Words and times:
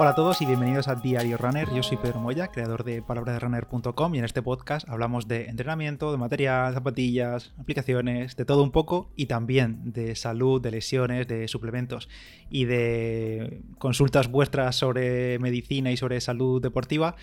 Hola 0.00 0.10
a 0.10 0.14
todos 0.14 0.40
y 0.40 0.46
bienvenidos 0.46 0.86
a 0.86 0.94
Diario 0.94 1.36
Runner. 1.38 1.68
Yo 1.74 1.82
soy 1.82 1.96
Pedro 1.96 2.20
Moya, 2.20 2.52
creador 2.52 2.84
de 2.84 3.02
palabrasrunner.com 3.02 4.14
y 4.14 4.18
en 4.18 4.24
este 4.24 4.42
podcast 4.42 4.88
hablamos 4.88 5.26
de 5.26 5.46
entrenamiento, 5.46 6.12
de 6.12 6.18
material, 6.18 6.72
zapatillas, 6.72 7.52
aplicaciones, 7.58 8.36
de 8.36 8.44
todo 8.44 8.62
un 8.62 8.70
poco 8.70 9.10
y 9.16 9.26
también 9.26 9.92
de 9.92 10.14
salud, 10.14 10.62
de 10.62 10.70
lesiones, 10.70 11.26
de 11.26 11.48
suplementos 11.48 12.08
y 12.48 12.66
de 12.66 13.60
consultas 13.78 14.30
vuestras 14.30 14.76
sobre 14.76 15.40
medicina 15.40 15.90
y 15.90 15.96
sobre 15.96 16.20
salud 16.20 16.62
deportiva 16.62 17.16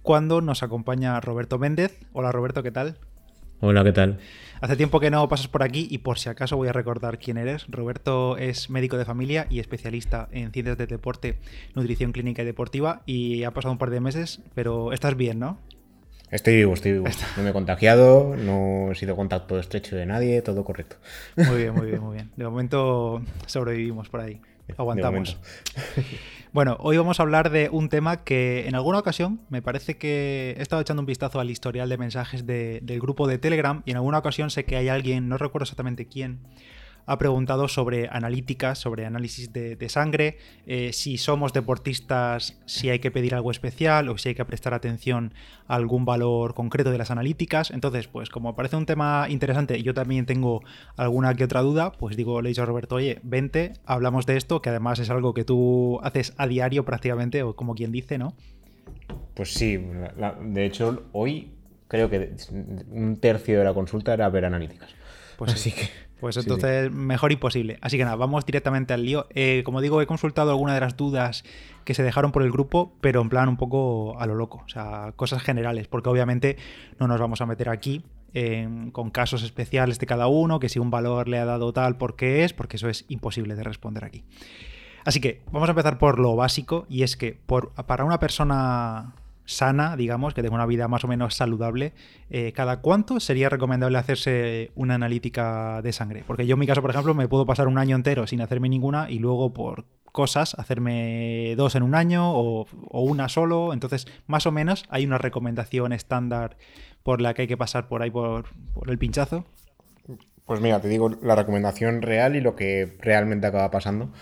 cuando 0.00 0.40
nos 0.40 0.62
acompaña 0.62 1.20
Roberto 1.20 1.58
Méndez. 1.58 2.00
Hola 2.14 2.32
Roberto, 2.32 2.62
¿qué 2.62 2.70
tal? 2.70 2.96
Hola, 3.64 3.84
¿qué 3.84 3.92
tal? 3.92 4.18
Hace 4.60 4.76
tiempo 4.76 4.98
que 4.98 5.08
no 5.08 5.28
pasas 5.28 5.46
por 5.46 5.62
aquí 5.62 5.86
y 5.88 5.98
por 5.98 6.18
si 6.18 6.28
acaso 6.28 6.56
voy 6.56 6.66
a 6.66 6.72
recordar 6.72 7.20
quién 7.20 7.38
eres. 7.38 7.64
Roberto 7.68 8.36
es 8.36 8.70
médico 8.70 8.98
de 8.98 9.04
familia 9.04 9.46
y 9.50 9.60
especialista 9.60 10.28
en 10.32 10.50
ciencias 10.50 10.76
de 10.76 10.88
deporte, 10.88 11.38
nutrición 11.76 12.10
clínica 12.10 12.42
y 12.42 12.44
deportiva 12.44 13.02
y 13.06 13.44
ha 13.44 13.52
pasado 13.52 13.70
un 13.70 13.78
par 13.78 13.90
de 13.90 14.00
meses, 14.00 14.40
pero 14.56 14.92
estás 14.92 15.16
bien, 15.16 15.38
¿no? 15.38 15.60
Estoy 16.32 16.56
vivo, 16.56 16.74
estoy 16.74 16.94
vivo. 16.94 17.04
No 17.36 17.44
me 17.44 17.50
he 17.50 17.52
contagiado, 17.52 18.34
no 18.36 18.90
he 18.90 18.96
sido 18.96 19.14
contacto 19.14 19.56
estrecho 19.60 19.94
de 19.94 20.06
nadie, 20.06 20.42
todo 20.42 20.64
correcto. 20.64 20.96
Muy 21.36 21.58
bien, 21.58 21.72
muy 21.72 21.86
bien, 21.86 22.00
muy 22.00 22.14
bien. 22.16 22.32
De 22.34 22.44
momento 22.44 23.22
sobrevivimos 23.46 24.08
por 24.08 24.22
ahí. 24.22 24.40
Aguantamos. 24.76 25.38
Bueno, 26.52 26.76
hoy 26.80 26.98
vamos 26.98 27.18
a 27.18 27.22
hablar 27.22 27.48
de 27.48 27.70
un 27.70 27.88
tema 27.88 28.24
que 28.24 28.68
en 28.68 28.74
alguna 28.74 28.98
ocasión 28.98 29.40
me 29.48 29.62
parece 29.62 29.96
que 29.96 30.54
he 30.58 30.60
estado 30.60 30.82
echando 30.82 31.00
un 31.00 31.06
vistazo 31.06 31.40
al 31.40 31.50
historial 31.50 31.88
de 31.88 31.96
mensajes 31.96 32.44
del 32.44 33.00
grupo 33.00 33.26
de 33.26 33.38
Telegram 33.38 33.80
y 33.86 33.92
en 33.92 33.96
alguna 33.96 34.18
ocasión 34.18 34.50
sé 34.50 34.66
que 34.66 34.76
hay 34.76 34.90
alguien, 34.90 35.30
no 35.30 35.38
recuerdo 35.38 35.62
exactamente 35.62 36.08
quién, 36.08 36.40
ha 37.06 37.18
preguntado 37.18 37.68
sobre 37.68 38.08
analíticas, 38.08 38.78
sobre 38.78 39.06
análisis 39.06 39.52
de, 39.52 39.88
sangre, 39.88 40.38
eh, 40.66 40.92
si 40.92 41.18
somos 41.18 41.52
deportistas, 41.52 42.58
si 42.66 42.90
hay 42.90 42.98
que 42.98 43.10
pedir 43.10 43.34
algo 43.34 43.50
especial 43.50 44.08
o 44.08 44.18
si 44.18 44.30
hay 44.30 44.34
que 44.34 44.44
prestar 44.44 44.74
atención 44.74 45.34
a 45.66 45.74
algún 45.74 46.04
valor 46.04 46.54
concreto 46.54 46.90
de 46.90 46.98
las 46.98 47.10
analíticas. 47.10 47.70
Entonces, 47.70 48.08
pues 48.08 48.30
como 48.30 48.54
parece 48.54 48.76
un 48.76 48.86
tema 48.86 49.26
interesante 49.28 49.78
y 49.78 49.82
yo 49.82 49.94
también 49.94 50.26
tengo 50.26 50.62
alguna 50.96 51.34
que 51.34 51.44
otra 51.44 51.60
duda, 51.62 51.92
pues 51.92 52.16
digo, 52.16 52.40
le 52.40 52.48
he 52.48 52.50
dicho 52.50 52.62
a 52.62 52.66
Roberto, 52.66 52.96
oye, 52.96 53.18
vente, 53.22 53.74
hablamos 53.84 54.26
de 54.26 54.36
esto, 54.36 54.62
que 54.62 54.70
además 54.70 54.98
es 54.98 55.10
algo 55.10 55.34
que 55.34 55.44
tú 55.44 55.98
haces 56.02 56.34
a 56.36 56.46
diario 56.46 56.84
prácticamente, 56.84 57.42
o 57.42 57.56
como 57.56 57.74
quien 57.74 57.92
dice, 57.92 58.18
¿no? 58.18 58.34
Pues 59.34 59.54
sí, 59.54 59.78
de 60.42 60.66
hecho, 60.66 61.04
hoy 61.12 61.52
creo 61.88 62.08
que 62.08 62.34
un 62.90 63.16
tercio 63.16 63.58
de 63.58 63.64
la 63.64 63.74
consulta 63.74 64.14
era 64.14 64.28
ver 64.28 64.44
analíticas. 64.44 64.90
Pues 65.36 65.52
así 65.54 65.72
que 65.72 65.88
pues 66.22 66.36
entonces, 66.36 66.92
mejor 66.92 67.32
imposible. 67.32 67.78
Así 67.80 67.98
que 67.98 68.04
nada, 68.04 68.14
vamos 68.14 68.46
directamente 68.46 68.94
al 68.94 69.04
lío. 69.04 69.26
Eh, 69.30 69.62
como 69.64 69.80
digo, 69.80 70.00
he 70.00 70.06
consultado 70.06 70.52
algunas 70.52 70.76
de 70.76 70.80
las 70.80 70.96
dudas 70.96 71.42
que 71.84 71.94
se 71.94 72.04
dejaron 72.04 72.30
por 72.30 72.44
el 72.44 72.52
grupo, 72.52 72.92
pero 73.00 73.20
en 73.22 73.28
plan 73.28 73.48
un 73.48 73.56
poco 73.56 74.16
a 74.20 74.26
lo 74.28 74.36
loco. 74.36 74.62
O 74.64 74.68
sea, 74.68 75.14
cosas 75.16 75.42
generales, 75.42 75.88
porque 75.88 76.08
obviamente 76.08 76.58
no 77.00 77.08
nos 77.08 77.18
vamos 77.18 77.40
a 77.40 77.46
meter 77.46 77.68
aquí 77.68 78.04
con 78.92 79.10
casos 79.10 79.42
especiales 79.42 79.98
de 79.98 80.06
cada 80.06 80.28
uno, 80.28 80.60
que 80.60 80.68
si 80.68 80.78
un 80.78 80.92
valor 80.92 81.26
le 81.28 81.40
ha 81.40 81.44
dado 81.44 81.72
tal, 81.72 81.96
por 81.96 82.14
qué 82.14 82.44
es, 82.44 82.52
porque 82.52 82.76
eso 82.76 82.88
es 82.88 83.04
imposible 83.08 83.56
de 83.56 83.64
responder 83.64 84.04
aquí. 84.04 84.22
Así 85.04 85.18
que 85.20 85.42
vamos 85.50 85.68
a 85.68 85.72
empezar 85.72 85.98
por 85.98 86.20
lo 86.20 86.36
básico, 86.36 86.86
y 86.88 87.02
es 87.02 87.16
que 87.16 87.32
por, 87.32 87.72
para 87.72 88.04
una 88.04 88.20
persona 88.20 89.16
sana, 89.54 89.96
digamos, 89.96 90.34
que 90.34 90.42
tenga 90.42 90.54
una 90.54 90.66
vida 90.66 90.88
más 90.88 91.04
o 91.04 91.08
menos 91.08 91.34
saludable, 91.34 91.92
eh, 92.30 92.52
¿cada 92.52 92.80
cuánto 92.80 93.20
sería 93.20 93.48
recomendable 93.48 93.98
hacerse 93.98 94.70
una 94.74 94.94
analítica 94.94 95.80
de 95.82 95.92
sangre? 95.92 96.24
Porque 96.26 96.46
yo 96.46 96.54
en 96.54 96.60
mi 96.60 96.66
caso, 96.66 96.82
por 96.82 96.90
ejemplo, 96.90 97.14
me 97.14 97.28
puedo 97.28 97.46
pasar 97.46 97.68
un 97.68 97.78
año 97.78 97.96
entero 97.96 98.26
sin 98.26 98.40
hacerme 98.40 98.68
ninguna 98.68 99.10
y 99.10 99.18
luego 99.18 99.52
por 99.52 99.84
cosas 100.12 100.54
hacerme 100.58 101.54
dos 101.56 101.74
en 101.74 101.82
un 101.82 101.94
año 101.94 102.30
o, 102.32 102.66
una 102.90 103.28
solo. 103.28 103.72
Entonces, 103.72 104.06
más 104.26 104.46
o 104.46 104.52
menos, 104.52 104.84
hay 104.88 105.04
una 105.04 105.18
recomendación 105.18 105.92
estándar 105.92 106.56
por 107.02 107.20
la 107.20 107.34
que 107.34 107.42
hay 107.42 107.48
que 107.48 107.56
pasar 107.56 107.88
por 107.88 108.02
ahí 108.02 108.10
por, 108.10 108.46
por 108.74 108.90
el 108.90 108.98
pinchazo. 108.98 109.44
Pues 110.44 110.60
mira, 110.60 110.80
te 110.80 110.88
digo 110.88 111.10
la 111.22 111.36
recomendación 111.36 112.02
real 112.02 112.36
y 112.36 112.40
lo 112.40 112.56
que 112.56 112.96
realmente 113.00 113.46
acaba 113.46 113.70
pasando. 113.70 114.12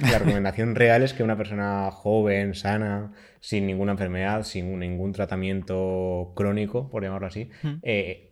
La 0.00 0.18
recomendación 0.18 0.74
real 0.74 1.02
es 1.02 1.14
que 1.14 1.22
una 1.22 1.36
persona 1.36 1.90
joven, 1.90 2.54
sana, 2.54 3.12
sin 3.40 3.66
ninguna 3.66 3.92
enfermedad, 3.92 4.42
sin 4.42 4.78
ningún 4.78 5.12
tratamiento 5.12 6.32
crónico, 6.34 6.88
por 6.88 7.02
llamarlo 7.02 7.28
así, 7.28 7.50
eh, 7.82 8.30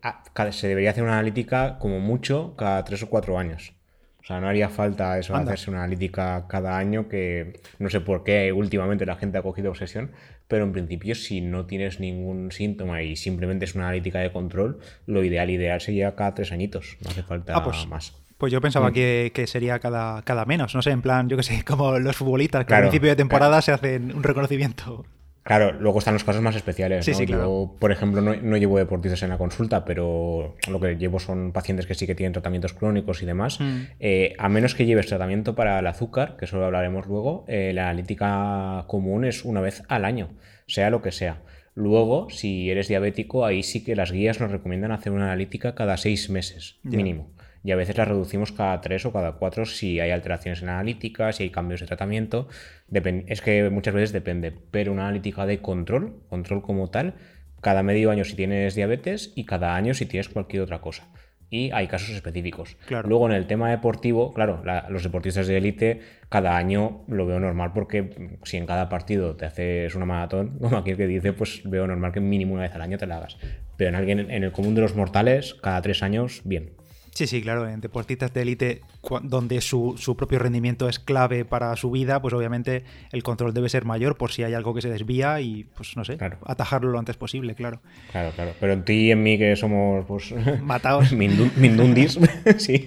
se 0.50 0.68
debería 0.68 0.90
hacer 0.90 1.04
una 1.04 1.14
analítica 1.14 1.78
como 1.78 2.00
mucho 2.00 2.54
cada 2.56 2.82
tres 2.84 3.02
o 3.02 3.08
cuatro 3.08 3.38
años. 3.38 3.74
O 4.20 4.26
sea, 4.26 4.40
no 4.40 4.48
haría 4.48 4.68
falta 4.68 5.16
eso, 5.20 5.36
hacerse 5.36 5.70
una 5.70 5.84
analítica 5.84 6.46
cada 6.48 6.76
año, 6.76 7.08
que 7.08 7.60
no 7.78 7.88
sé 7.90 8.00
por 8.00 8.24
qué 8.24 8.52
últimamente 8.52 9.06
la 9.06 9.14
gente 9.14 9.38
ha 9.38 9.42
cogido 9.42 9.70
obsesión, 9.70 10.10
pero 10.48 10.64
en 10.64 10.72
principio 10.72 11.14
si 11.14 11.40
no 11.40 11.66
tienes 11.66 12.00
ningún 12.00 12.50
síntoma 12.50 13.02
y 13.02 13.14
simplemente 13.14 13.66
es 13.66 13.76
una 13.76 13.84
analítica 13.84 14.18
de 14.18 14.32
control, 14.32 14.80
lo 15.06 15.22
ideal, 15.22 15.48
ideal 15.50 15.80
sería 15.80 16.16
cada 16.16 16.34
tres 16.34 16.50
añitos, 16.50 16.96
no 17.04 17.10
hace 17.10 17.22
falta 17.22 17.54
ah, 17.56 17.62
pues 17.62 17.86
más. 17.86 18.14
Pues 18.38 18.52
yo 18.52 18.60
pensaba 18.60 18.90
mm. 18.90 18.92
que, 18.92 19.44
sería 19.46 19.78
cada, 19.78 20.22
cada 20.22 20.44
menos, 20.44 20.74
no 20.74 20.82
sé, 20.82 20.90
en 20.90 21.02
plan, 21.02 21.28
yo 21.28 21.36
que 21.36 21.42
sé, 21.42 21.64
como 21.66 21.98
los 21.98 22.16
futbolistas 22.16 22.64
que 22.64 22.74
al 22.74 22.82
principio 22.82 23.10
de 23.10 23.16
temporada 23.16 23.62
se 23.62 23.72
hacen 23.72 24.14
un 24.14 24.22
reconocimiento. 24.22 25.04
Claro, 25.46 25.72
luego 25.78 26.00
están 26.00 26.14
los 26.14 26.24
casos 26.24 26.42
más 26.42 26.56
especiales. 26.56 27.06
¿no? 27.06 27.24
Yo, 27.24 27.76
por 27.78 27.92
ejemplo, 27.92 28.20
no, 28.20 28.56
llevo 28.56 28.78
deportistas 28.78 29.22
en 29.22 29.28
la 29.28 29.38
consulta, 29.38 29.84
pero 29.84 30.56
lo 30.68 30.80
que 30.80 30.96
llevo 30.96 31.20
son 31.20 31.52
pacientes 31.52 31.86
que 31.86 31.94
sí 31.94 32.04
que 32.04 32.16
tienen 32.16 32.32
tratamientos 32.32 32.72
crónicos 32.72 33.22
y 33.22 33.26
demás. 33.26 33.60
Mm. 33.60 33.82
Eh, 34.00 34.34
a 34.38 34.48
menos 34.48 34.74
que 34.74 34.86
lleves 34.86 35.06
tratamiento 35.06 35.54
para 35.54 35.78
el 35.78 35.86
azúcar, 35.86 36.36
que 36.36 36.46
eso 36.46 36.58
lo 36.58 36.64
hablaremos 36.64 37.06
luego, 37.06 37.44
eh, 37.46 37.70
la 37.72 37.90
analítica 37.90 38.86
común 38.88 39.24
es 39.24 39.44
una 39.44 39.60
vez 39.60 39.84
al 39.86 40.04
año, 40.04 40.30
sea 40.66 40.90
lo 40.90 41.00
que 41.00 41.12
sea. 41.12 41.42
Luego, 41.74 42.28
si 42.28 42.68
eres 42.68 42.88
diabético, 42.88 43.46
ahí 43.46 43.62
sí 43.62 43.84
que 43.84 43.94
las 43.94 44.10
guías 44.10 44.40
nos 44.40 44.50
recomiendan 44.50 44.90
hacer 44.90 45.12
una 45.12 45.26
analítica 45.26 45.76
cada 45.76 45.96
seis 45.96 46.28
meses, 46.28 46.80
mínimo 46.82 47.35
y 47.66 47.72
a 47.72 47.76
veces 47.76 47.96
la 47.98 48.04
reducimos 48.04 48.52
cada 48.52 48.80
tres 48.80 49.04
o 49.06 49.12
cada 49.12 49.32
cuatro 49.32 49.66
si 49.66 49.98
hay 49.98 50.12
alteraciones 50.12 50.62
en 50.62 50.68
analítica, 50.68 51.32
si 51.32 51.42
hay 51.42 51.50
cambios 51.50 51.80
de 51.80 51.86
tratamiento. 51.88 52.46
es 52.92 53.40
que 53.42 53.68
muchas 53.70 53.92
veces 53.92 54.12
depende, 54.12 54.52
pero 54.70 54.92
una 54.92 55.02
analítica 55.02 55.46
de 55.46 55.58
control, 55.58 56.22
control 56.28 56.62
como 56.62 56.90
tal, 56.90 57.14
cada 57.60 57.82
medio 57.82 58.12
año 58.12 58.22
si 58.22 58.36
tienes 58.36 58.76
diabetes 58.76 59.32
y 59.34 59.46
cada 59.46 59.74
año 59.74 59.94
si 59.94 60.06
tienes 60.06 60.28
cualquier 60.28 60.62
otra 60.62 60.80
cosa. 60.80 61.08
Y 61.50 61.72
hay 61.72 61.88
casos 61.88 62.10
específicos. 62.10 62.76
Luego 63.04 63.26
en 63.26 63.32
el 63.32 63.48
tema 63.48 63.68
deportivo, 63.68 64.32
claro, 64.32 64.62
los 64.88 65.02
deportistas 65.02 65.48
de 65.48 65.56
élite 65.56 66.02
cada 66.28 66.56
año 66.56 67.04
lo 67.08 67.26
veo 67.26 67.40
normal 67.40 67.72
porque 67.74 68.38
si 68.44 68.58
en 68.58 68.66
cada 68.66 68.88
partido 68.88 69.34
te 69.34 69.44
haces 69.44 69.96
una 69.96 70.06
maratón, 70.06 70.56
como 70.60 70.76
aquel 70.76 70.96
que 70.96 71.08
dice, 71.08 71.32
pues 71.32 71.62
veo 71.64 71.84
normal 71.88 72.12
que 72.12 72.20
mínimo 72.20 72.54
una 72.54 72.62
vez 72.62 72.74
al 72.76 72.82
año 72.82 72.96
te 72.96 73.08
la 73.08 73.16
hagas. 73.16 73.38
Pero 73.76 73.88
en 73.88 73.96
alguien 73.96 74.30
en 74.30 74.44
el 74.44 74.52
común 74.52 74.76
de 74.76 74.82
los 74.82 74.94
mortales, 74.94 75.54
cada 75.54 75.82
tres 75.82 76.04
años, 76.04 76.42
bien. 76.44 76.85
Sí, 77.16 77.26
sí, 77.26 77.40
claro, 77.40 77.66
en 77.66 77.80
deportistas 77.80 78.34
de 78.34 78.42
élite 78.42 78.82
donde 79.22 79.62
su, 79.62 79.96
propio 80.18 80.38
rendimiento 80.38 80.86
es 80.86 80.98
clave 80.98 81.46
para 81.46 81.74
su 81.76 81.90
vida, 81.90 82.20
pues 82.20 82.34
obviamente 82.34 82.84
el 83.10 83.22
control 83.22 83.54
debe 83.54 83.70
ser 83.70 83.86
mayor 83.86 84.18
por 84.18 84.32
si 84.32 84.42
hay 84.42 84.52
algo 84.52 84.74
que 84.74 84.82
se 84.82 84.90
desvía 84.90 85.40
y 85.40 85.64
pues 85.64 85.96
no 85.96 86.04
sé, 86.04 86.18
atajarlo 86.44 86.90
lo 86.90 86.98
antes 86.98 87.16
posible, 87.16 87.54
claro. 87.54 87.80
Claro, 88.12 88.32
claro. 88.34 88.52
Pero 88.60 88.74
en 88.74 88.84
ti 88.84 89.06
y 89.06 89.12
en 89.12 89.22
mí 89.22 89.38
que 89.38 89.56
somos 89.56 90.04
pues 90.04 90.34
matados, 90.62 91.14
mindundis, 91.14 92.20
sí, 92.58 92.86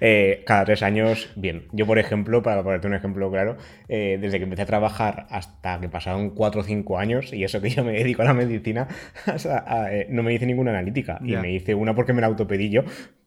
eh, 0.00 0.42
cada 0.46 0.64
tres 0.64 0.82
años, 0.82 1.28
bien. 1.36 1.64
Yo, 1.72 1.84
por 1.84 1.98
ejemplo, 1.98 2.42
para 2.42 2.62
ponerte 2.62 2.86
un 2.86 2.94
ejemplo 2.94 3.30
claro, 3.30 3.58
eh, 3.90 4.16
desde 4.18 4.38
que 4.38 4.44
empecé 4.44 4.62
a 4.62 4.66
trabajar 4.66 5.26
hasta 5.28 5.80
que 5.80 5.90
pasaron 5.90 6.30
cuatro 6.30 6.62
o 6.62 6.64
cinco 6.64 6.98
años, 6.98 7.30
y 7.30 7.44
eso 7.44 7.60
que 7.60 7.68
yo 7.68 7.84
me 7.84 7.92
dedico 7.92 8.22
a 8.22 8.24
la 8.24 8.32
medicina, 8.32 8.88
eh, 9.26 10.06
no 10.08 10.22
me 10.22 10.32
hice 10.32 10.46
ninguna 10.46 10.70
analítica. 10.70 11.18
Y 11.22 11.36
me 11.36 11.52
hice 11.52 11.74
una 11.74 11.94
porque 11.94 12.14
me 12.14 12.22
la 12.22 12.28
autopedí 12.28 12.70
yo, 12.70 12.82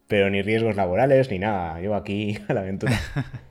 pero 0.09 0.29
ni 0.31 0.41
riesgos 0.41 0.75
laborales 0.75 1.29
ni 1.29 1.37
nada. 1.39 1.79
Yo 1.79 1.95
aquí 1.95 2.37
a 2.49 2.53
la 2.53 2.61
aventura. 2.61 2.99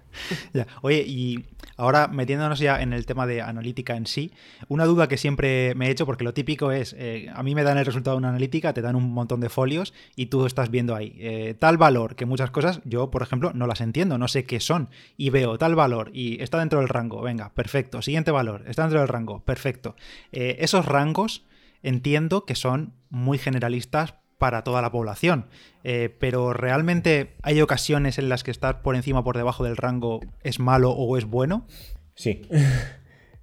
ya. 0.52 0.66
Oye, 0.82 1.04
y 1.06 1.46
ahora 1.76 2.08
metiéndonos 2.08 2.58
ya 2.58 2.82
en 2.82 2.92
el 2.92 3.06
tema 3.06 3.28
de 3.28 3.42
analítica 3.42 3.94
en 3.94 4.06
sí, 4.06 4.32
una 4.66 4.84
duda 4.84 5.06
que 5.06 5.16
siempre 5.16 5.72
me 5.76 5.86
he 5.86 5.90
hecho, 5.90 6.04
porque 6.04 6.24
lo 6.24 6.34
típico 6.34 6.72
es, 6.72 6.96
eh, 6.98 7.30
a 7.32 7.44
mí 7.44 7.54
me 7.54 7.62
dan 7.62 7.78
el 7.78 7.86
resultado 7.86 8.16
de 8.16 8.18
una 8.18 8.30
analítica, 8.30 8.74
te 8.74 8.82
dan 8.82 8.96
un 8.96 9.08
montón 9.12 9.40
de 9.40 9.48
folios 9.48 9.94
y 10.16 10.26
tú 10.26 10.46
estás 10.46 10.68
viendo 10.72 10.96
ahí 10.96 11.16
eh, 11.20 11.54
tal 11.56 11.78
valor, 11.78 12.16
que 12.16 12.26
muchas 12.26 12.50
cosas 12.50 12.80
yo, 12.84 13.08
por 13.12 13.22
ejemplo, 13.22 13.52
no 13.54 13.68
las 13.68 13.80
entiendo, 13.80 14.18
no 14.18 14.26
sé 14.26 14.42
qué 14.42 14.58
son, 14.58 14.90
y 15.16 15.30
veo 15.30 15.58
tal 15.58 15.76
valor 15.76 16.10
y 16.12 16.42
está 16.42 16.58
dentro 16.58 16.80
del 16.80 16.88
rango, 16.88 17.22
venga, 17.22 17.54
perfecto, 17.54 18.02
siguiente 18.02 18.32
valor, 18.32 18.64
está 18.66 18.82
dentro 18.82 18.98
del 18.98 19.08
rango, 19.08 19.44
perfecto. 19.44 19.94
Eh, 20.32 20.56
esos 20.58 20.86
rangos 20.86 21.46
entiendo 21.84 22.44
que 22.44 22.56
son 22.56 22.94
muy 23.10 23.38
generalistas 23.38 24.16
para 24.38 24.62
toda 24.64 24.82
la 24.82 24.90
población. 24.90 25.46
Eh, 25.84 26.14
pero 26.18 26.52
realmente 26.52 27.34
hay 27.42 27.60
ocasiones 27.60 28.18
en 28.18 28.28
las 28.28 28.44
que 28.44 28.50
estar 28.50 28.82
por 28.82 28.96
encima 28.96 29.20
o 29.20 29.24
por 29.24 29.36
debajo 29.36 29.64
del 29.64 29.76
rango 29.76 30.20
es 30.42 30.60
malo 30.60 30.90
o 30.92 31.16
es 31.18 31.24
bueno. 31.24 31.66
Sí. 32.14 32.42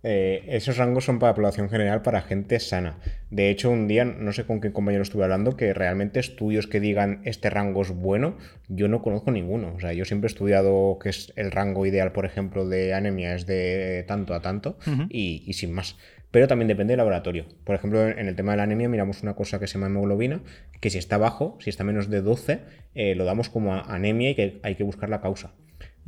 Eh, 0.08 0.46
esos 0.56 0.78
rangos 0.78 1.04
son 1.04 1.18
para 1.18 1.34
población 1.34 1.68
general, 1.68 2.04
para 2.04 2.22
gente 2.22 2.60
sana. 2.60 3.00
De 3.32 3.50
hecho, 3.50 3.72
un 3.72 3.88
día, 3.88 4.06
no 4.06 4.34
sé 4.34 4.46
con 4.46 4.62
qué 4.62 4.72
compañero 4.72 5.02
estuve 5.02 5.24
hablando, 5.24 5.58
que 5.58 5.74
realmente 5.74 6.20
estudios 6.20 6.68
que 6.68 6.80
digan 6.80 7.22
este 7.26 7.50
rango 7.50 7.82
es 7.82 7.90
bueno, 7.90 8.38
yo 8.68 8.88
no 8.88 9.02
conozco 9.02 9.32
ninguno. 9.32 9.74
O 9.76 9.80
sea, 9.80 9.94
yo 9.94 10.06
siempre 10.06 10.28
he 10.28 10.32
estudiado 10.32 11.00
que 11.02 11.10
es 11.10 11.34
el 11.38 11.50
rango 11.50 11.88
ideal, 11.88 12.12
por 12.12 12.28
ejemplo, 12.28 12.68
de 12.70 12.94
anemia 12.94 13.34
es 13.34 13.48
de 13.48 14.06
tanto 14.08 14.36
a 14.36 14.44
tanto 14.44 14.78
y, 15.10 15.52
sin 15.54 15.74
más 15.74 15.98
pero 16.36 16.50
también 16.50 16.68
depende 16.68 16.92
del 16.92 16.98
laboratorio. 16.98 17.46
Por 17.64 17.76
ejemplo, 17.76 18.10
en 18.10 18.28
el 18.28 18.36
tema 18.36 18.52
de 18.52 18.58
la 18.58 18.64
anemia 18.64 18.90
miramos 18.90 19.24
una 19.24 19.36
cosa 19.36 19.58
que 19.58 19.68
se 19.68 19.76
llama 19.76 19.88
hemoglobina, 19.88 20.42
que 20.82 20.90
si 20.90 20.98
está 20.98 21.18
bajo, 21.18 21.58
si 21.62 21.70
está 21.70 21.86
menos 21.86 22.10
de 22.10 22.22
12, 22.22 22.60
eh, 22.94 23.16
lo 23.16 23.24
damos 23.24 23.48
como 23.48 23.74
anemia 23.74 24.32
y 24.32 24.36
que 24.36 24.60
hay 24.62 24.76
que 24.76 24.84
buscar 24.84 25.08
la 25.08 25.22
causa. 25.22 25.54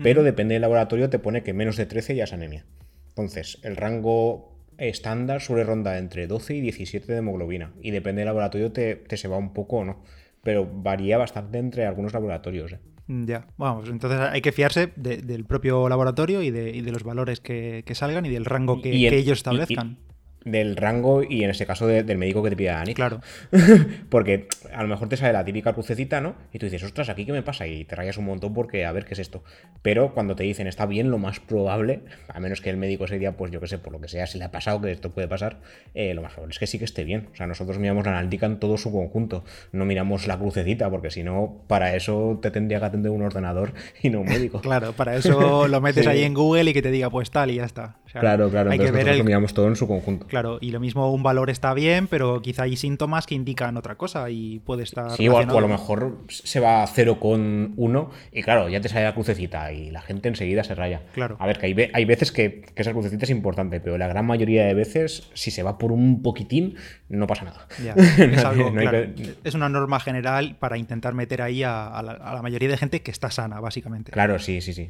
Pero 0.04 0.24
depende 0.24 0.56
del 0.56 0.64
laboratorio, 0.64 1.10
te 1.10 1.18
pone 1.18 1.44
que 1.44 1.54
menos 1.54 1.78
de 1.78 1.86
13 1.86 2.14
ya 2.14 2.26
es 2.26 2.34
anemia. 2.34 2.66
Entonces, 3.08 3.60
el 3.64 3.78
rango 3.78 4.54
estándar 4.78 5.40
suele 5.40 5.64
rondar 5.64 5.96
entre 5.96 6.28
12 6.28 6.56
y 6.56 6.60
17 6.60 7.10
de 7.10 7.20
hemoglobina. 7.20 7.72
Y 7.82 7.92
depende 7.92 8.20
del 8.20 8.26
laboratorio, 8.26 8.74
te, 8.74 9.06
se 9.16 9.30
va 9.30 9.38
un 9.38 9.54
poco 9.54 9.78
o 9.78 9.86
no. 9.86 10.04
Pero 10.44 10.70
varía 10.70 11.18
bastante 11.18 11.58
entre 11.58 11.86
algunos 11.86 12.12
laboratorios. 12.12 12.74
¿eh? 12.74 12.80
Ya, 13.08 13.48
vamos, 13.56 13.88
entonces 13.88 14.20
hay 14.20 14.42
que 14.42 14.52
fiarse 14.52 14.92
del 14.98 15.46
propio 15.46 15.88
laboratorio 15.88 16.42
y 16.42 16.52
de, 16.52 16.92
los 16.92 17.04
valores 17.04 17.40
que, 17.40 17.86
salgan 17.94 18.26
y 18.26 18.30
del 18.30 18.44
rango 18.44 18.82
que, 18.82 18.92
ellos 18.92 19.38
establezcan 19.38 20.00
del 20.48 20.76
rango 20.76 21.24
y 21.24 21.44
en 21.44 21.50
ese 21.50 21.66
caso 21.66 21.88
del 21.88 22.18
médico 22.18 22.44
que 22.44 22.50
te 22.50 22.56
pida 22.56 22.74
Dani. 22.74 22.94
Claro. 22.94 23.22
porque 24.10 24.48
a 24.74 24.82
lo 24.82 24.88
mejor 24.88 25.10
te 25.10 25.18
sale 25.18 25.34
la 25.34 25.46
típica 25.46 25.74
crucecita, 25.74 26.22
¿no? 26.22 26.36
Y 26.54 26.60
tú 26.60 26.66
dices, 26.66 26.84
ostras, 26.84 27.10
¿aquí 27.10 27.26
qué 27.26 27.32
me 27.32 27.44
pasa? 27.44 27.68
Y 27.68 27.86
te 27.86 27.96
rayas 27.96 28.18
un 28.18 28.26
montón 28.26 28.54
porque 28.54 28.86
a 28.86 28.92
ver 28.92 29.06
qué 29.06 29.14
es 29.14 29.20
esto. 29.20 29.44
Pero 29.82 30.14
cuando 30.14 30.36
te 30.36 30.44
dicen 30.44 30.68
está 30.68 30.86
bien, 30.86 31.12
lo 31.12 31.18
más 31.18 31.40
probable, 31.40 32.02
a 32.28 32.40
menos 32.40 32.62
que 32.62 32.70
el 32.70 32.78
médico 32.78 33.06
ese 33.06 33.20
día, 33.20 33.34
pues 33.34 33.52
yo 33.52 33.60
qué 33.60 33.68
sé, 33.68 33.78
por 33.78 33.94
lo 33.94 34.00
que 34.00 34.08
sea, 34.08 34.28
si 34.28 34.38
le 34.38 34.46
ha 34.46 34.52
pasado 34.52 34.82
que 34.82 34.92
esto 34.92 35.12
puede 35.12 35.28
pasar, 35.28 35.58
eh, 35.94 36.14
lo 36.14 36.22
más 36.22 36.34
probable 36.34 36.54
es 36.54 36.60
que 36.60 36.68
sí 36.68 36.80
que 36.80 36.86
esté 36.86 37.04
bien. 37.04 37.28
O 37.34 37.36
sea, 37.36 37.48
nosotros 37.48 37.78
miramos 37.80 38.06
la 38.06 38.12
analítica 38.12 38.46
en 38.46 38.60
todo 38.60 38.78
su 38.78 38.92
conjunto. 38.92 39.44
No 39.72 39.86
miramos 39.86 40.28
la 40.28 40.38
crucecita, 40.38 40.90
porque 40.90 41.12
si 41.12 41.24
no, 41.24 41.64
para 41.68 41.96
eso 41.96 42.40
te 42.42 42.52
tendría 42.52 42.80
que 42.80 42.86
atender 42.86 43.12
un 43.12 43.22
ordenador 43.22 43.74
y 44.02 44.10
no 44.10 44.22
un 44.22 44.28
médico. 44.28 44.62
claro, 44.62 44.94
para 44.94 45.16
eso 45.16 45.68
lo 45.68 45.82
metes 45.82 46.08
ahí 46.08 46.24
en 46.24 46.34
Google 46.34 46.72
y 46.72 46.74
que 46.74 46.82
te 46.82 46.92
diga, 46.92 47.10
pues 47.10 47.32
tal 47.32 47.52
y 47.52 47.56
ya 47.56 47.66
está. 47.66 47.98
claro, 48.12 48.50
claro. 48.50 48.72
Hay 48.72 48.80
que 48.80 48.92
ver 48.92 49.18
lo 49.18 49.24
miramos 49.24 49.54
todo 49.54 49.68
en 49.68 49.76
su 49.76 49.88
conjunto. 49.88 50.28
Claro, 50.28 50.37
y 50.62 50.72
lo 50.72 50.80
mismo 50.80 51.12
un 51.12 51.24
valor 51.24 51.50
está 51.50 51.74
bien, 51.74 52.08
pero 52.08 52.42
quizá 52.42 52.64
hay 52.64 52.76
síntomas 52.76 53.26
que 53.26 53.36
indican 53.36 53.78
otra 53.78 53.96
cosa 53.96 54.30
y 54.30 54.60
puede 54.60 54.84
estar. 54.84 55.12
Sí, 55.12 55.28
o 55.28 55.38
a, 55.38 55.44
lo 55.44 55.68
mejor 55.68 56.20
se 56.30 56.60
va 56.60 56.84
a 56.84 56.88
0,1 56.88 58.10
y 58.32 58.44
claro, 58.44 58.70
ya 58.70 58.82
te 58.82 58.90
sale 58.90 59.06
la 59.06 59.14
crucecita 59.14 59.72
y 59.72 59.92
la 59.92 60.02
gente 60.02 60.30
enseguida 60.30 60.64
se 60.64 60.76
raya. 60.76 61.02
Claro. 61.14 61.38
A 61.40 61.48
ver, 61.48 61.58
que 61.58 61.68
hay, 61.68 61.90
hay 61.94 62.06
veces 62.06 62.32
que, 62.32 62.66
esa 62.76 62.92
crucecita 62.92 63.26
es 63.26 63.32
importante, 63.32 63.80
pero 63.80 63.98
la 63.98 64.08
gran 64.08 64.26
mayoría 64.26 64.66
de 64.66 64.74
veces, 64.74 65.30
si 65.34 65.52
se 65.52 65.64
va 65.64 65.78
por 65.78 65.92
un 65.92 66.22
poquitín, 66.22 66.76
no 67.10 67.28
pasa 67.28 67.46
nada. 67.46 67.68
es, 69.44 69.56
una 69.56 69.70
norma 69.70 70.00
general 70.00 70.56
para 70.60 70.78
intentar 70.78 71.14
meter 71.14 71.42
ahí 71.42 71.64
a, 71.64 72.02
la, 72.04 72.42
mayoría 72.42 72.70
de 72.70 72.78
gente 72.78 73.02
que 73.02 73.12
está 73.12 73.32
sana, 73.32 73.60
básicamente. 73.60 74.12
Claro, 74.12 74.40
sí, 74.40 74.62
sí, 74.62 74.74
sí. 74.74 74.90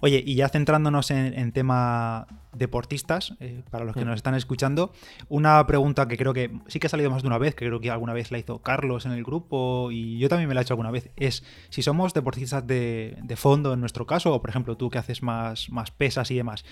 Oye, 0.00 0.22
y 0.24 0.34
ya 0.34 0.48
centrándonos 0.48 1.10
en, 1.10 1.52
tema 1.52 2.26
deportistas, 2.52 3.34
eh, 3.40 3.62
para 3.70 3.84
los 3.84 3.94
que 3.94 4.04
nos 4.04 4.16
están 4.16 4.34
escuchando, 4.34 4.92
una 5.28 5.66
pregunta 5.66 6.08
que 6.08 6.16
creo 6.16 6.32
que 6.32 6.50
sí 6.68 6.78
que 6.78 6.86
ha 6.86 6.90
salido 6.90 7.10
más 7.10 7.22
de 7.22 7.28
una 7.28 7.38
vez, 7.38 7.54
que 7.54 7.66
creo 7.66 7.80
que 7.80 7.90
alguna 7.90 8.12
vez 8.12 8.30
la 8.30 8.38
hizo 8.38 8.60
Carlos 8.62 9.06
en 9.06 9.12
el 9.12 9.24
grupo 9.24 9.90
y 9.90 10.18
yo 10.18 10.28
también 10.28 10.48
me 10.48 10.54
la 10.54 10.60
he 10.60 10.62
hecho 10.62 10.74
alguna 10.74 10.90
vez, 10.90 11.10
es 11.16 11.44
si 11.68 11.82
somos 11.82 12.14
deportistas 12.14 12.66
de, 12.66 13.16
fondo 13.36 13.74
en 13.74 13.80
nuestro 13.80 14.06
caso, 14.06 14.34
o 14.34 14.40
por 14.40 14.50
ejemplo 14.50 14.76
tú 14.76 14.88
que 14.90 14.98
haces 14.98 15.22
más, 15.22 15.70
más 15.70 15.90
pesas 15.90 16.30
y 16.30 16.36
demás, 16.36 16.64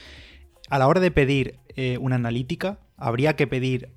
a 0.71 0.79
la 0.79 0.89
hora 0.89 1.01
de 1.01 1.11
pedir 1.11 1.59
eh, 1.77 1.99
una 1.99 2.17
analítica, 2.17 2.79
¿habría 2.97 3.37
que 3.37 3.47
pedir 3.47 3.91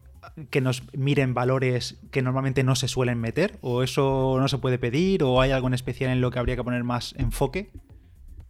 que 0.50 0.62
nos 0.62 0.84
miren 0.94 1.34
valores 1.34 1.98
que 2.12 2.22
normalmente 2.22 2.64
no 2.64 2.76
se 2.76 2.88
suelen 2.88 3.20
meter? 3.20 3.58
¿O 3.62 3.84
eso 3.84 4.38
no 4.40 4.48
se 4.48 4.58
puede 4.58 4.78
pedir? 4.78 5.24
¿O 5.24 5.42
hay 5.42 5.52
algo 5.52 5.68
en 5.68 5.74
especial 5.74 6.12
en 6.12 6.22
lo 6.22 6.32
que 6.32 6.40
habría 6.40 6.56
que 6.56 6.64
poner 6.64 6.84
más 6.84 7.16
enfoque? 7.18 7.72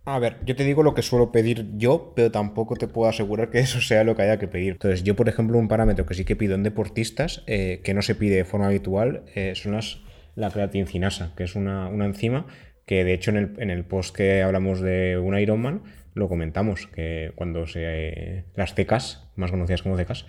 A 0.09 0.19
ver, 0.19 0.37
yo 0.45 0.55
te 0.55 0.63
digo 0.63 0.83
lo 0.83 0.93
que 0.93 1.01
suelo 1.01 1.33
pedir 1.33 1.67
yo, 1.75 2.13
pero 2.15 2.31
tampoco 2.31 2.77
te 2.77 2.87
puedo 2.87 3.09
asegurar 3.09 3.49
que 3.49 3.59
eso 3.67 3.81
sea 3.81 4.05
lo 4.05 4.15
que 4.15 4.21
haya 4.21 4.39
que 4.39 4.47
pedir. 4.47 4.71
Entonces, 4.71 5.03
yo, 5.03 5.17
por 5.17 5.27
ejemplo, 5.27 5.57
un 5.57 5.67
parámetro 5.67 6.05
que 6.05 6.13
sí 6.13 6.23
que 6.23 6.37
pido 6.37 6.55
en 6.55 6.63
deportistas, 6.63 7.43
eh, 7.45 7.81
que 7.83 7.93
no 7.93 8.01
se 8.01 8.15
pide 8.15 8.37
de 8.37 8.45
forma 8.45 8.67
habitual, 8.67 9.23
eh, 9.35 9.51
son 9.55 9.73
las, 9.73 9.99
la 10.35 10.49
creatincinasa, 10.49 11.33
que 11.35 11.43
es 11.43 11.55
una, 11.55 11.89
enzima 11.89 12.47
que, 12.85 13.03
de 13.03 13.13
hecho, 13.13 13.31
en 13.31 13.37
el, 13.37 13.53
en 13.57 13.69
el, 13.69 13.83
post 13.83 14.15
que 14.15 14.43
hablamos 14.43 14.79
de 14.79 15.17
un 15.17 15.37
Ironman, 15.37 15.83
lo 16.13 16.29
comentamos, 16.29 16.87
que 16.87 17.33
cuando 17.35 17.67
se... 17.67 18.45
las 18.55 18.75
CECAS, 18.75 19.29
más 19.35 19.51
conocidas 19.51 19.81
como 19.81 19.97
CECAS, 19.97 20.25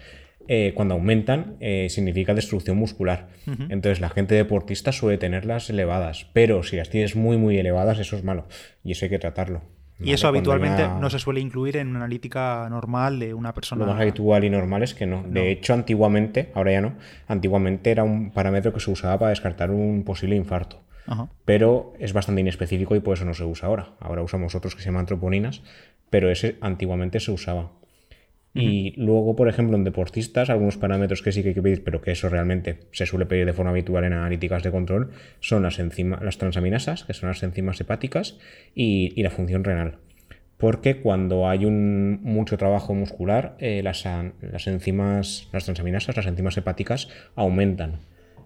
eh, 0.49 0.73
cuando 0.75 0.95
aumentan 0.95 1.57
significa 1.89 2.35
destrucción 2.35 2.77
muscular. 2.77 3.29
Entonces 3.69 4.01
la 4.01 4.09
gente 4.09 4.35
deportista 4.35 4.93
suele 4.93 5.19
tenerlas 5.19 5.71
elevadas, 5.71 6.27
pero 6.33 6.63
si 6.63 6.77
las 6.77 6.91
tienes 6.91 7.15
muy 7.15 7.37
muy 7.37 7.59
elevadas 7.59 7.99
eso 7.99 8.17
es 8.17 8.25
malo 8.25 8.49
y 8.83 8.93
eso 8.93 9.05
hay 9.05 9.11
que 9.11 9.19
tratarlo. 9.19 9.63
Y 10.01 10.13
eso 10.13 10.29
habitualmente 10.29 10.87
no 11.01 11.11
se 11.11 11.19
suele 11.19 11.41
incluir 11.41 11.77
en 11.77 11.89
una 11.89 11.99
analítica 11.99 12.69
normal 12.71 13.19
de 13.19 13.35
una 13.35 13.53
persona. 13.53 13.85
Lo 13.85 13.93
más 13.93 14.01
habitual 14.01 14.45
y 14.45 14.51
normal 14.51 14.83
es 14.83 14.95
que 14.95 15.07
no. 15.07 15.25
De 15.25 15.51
hecho, 15.51 15.75
antiguamente, 15.75 16.51
ahora 16.55 16.73
ya 16.73 16.81
no, 16.81 16.95
antiguamente 17.27 17.91
era 17.91 18.05
un 18.05 18.31
parámetro 18.31 18.73
que 18.73 18.81
se 18.81 18.91
usaba 18.91 19.19
para 19.19 19.31
descartar 19.31 19.71
un 19.71 20.05
posible 20.05 20.37
infarto. 20.37 20.81
Pero 21.47 21.95
es 21.99 22.13
bastante 22.13 22.43
inespecífico 22.43 22.95
y 22.95 23.01
por 23.01 23.17
eso 23.17 23.25
no 23.25 23.33
se 23.33 23.45
usa 23.45 23.69
ahora. 23.69 23.93
Ahora 23.99 24.23
usamos 24.23 24.55
otros 24.55 24.75
que 24.75 24.83
se 24.83 24.91
llaman 24.91 25.07
troponinas, 25.07 25.63
pero 26.11 26.31
ese 26.31 26.59
antiguamente 26.61 27.19
se 27.19 27.31
usaba. 27.31 27.71
Y 28.61 28.93
luego, 28.97 29.37
por 29.37 29.49
ejemplo, 29.49 29.77
en 29.77 29.85
deportistas, 29.85 30.51
algunos 30.51 30.77
parámetros 30.77 31.23
que 31.23 31.33
sí 31.33 31.43
que 31.43 31.51
hay 31.51 31.55
que 31.55 31.63
pedir, 31.63 31.85
pero 31.85 32.01
que 32.01 32.11
eso 32.11 32.29
realmente 32.29 32.81
se 32.93 33.07
suele 33.07 33.27
pedir 33.27 33.47
de 33.47 33.53
forma 33.53 33.71
habitual 33.71 34.05
en 34.05 34.13
analíticas 34.13 34.63
de 34.63 34.71
control, 34.71 35.11
son 35.41 35.63
las, 35.63 35.79
enzimas, 35.79 36.23
las 36.23 36.39
transaminasas, 36.39 37.05
que 37.05 37.15
son 37.15 37.29
las 37.29 37.43
enzimas 37.43 37.81
hepáticas, 37.81 38.39
y, 38.75 39.23
la 39.23 39.31
función 39.31 39.65
renal. 39.65 39.99
Porque 40.57 40.97
cuando 40.97 41.49
hay 41.49 41.65
un, 41.65 42.21
mucho 42.23 42.57
trabajo 42.59 42.95
muscular, 42.95 43.57
eh, 43.61 43.81
las, 43.83 44.05
las 44.05 44.67
enzimas, 44.67 45.49
las 45.53 45.65
transaminasas, 45.65 46.17
las 46.17 46.27
enzimas 46.27 46.57
hepáticas 46.57 47.09
aumentan 47.37 48.01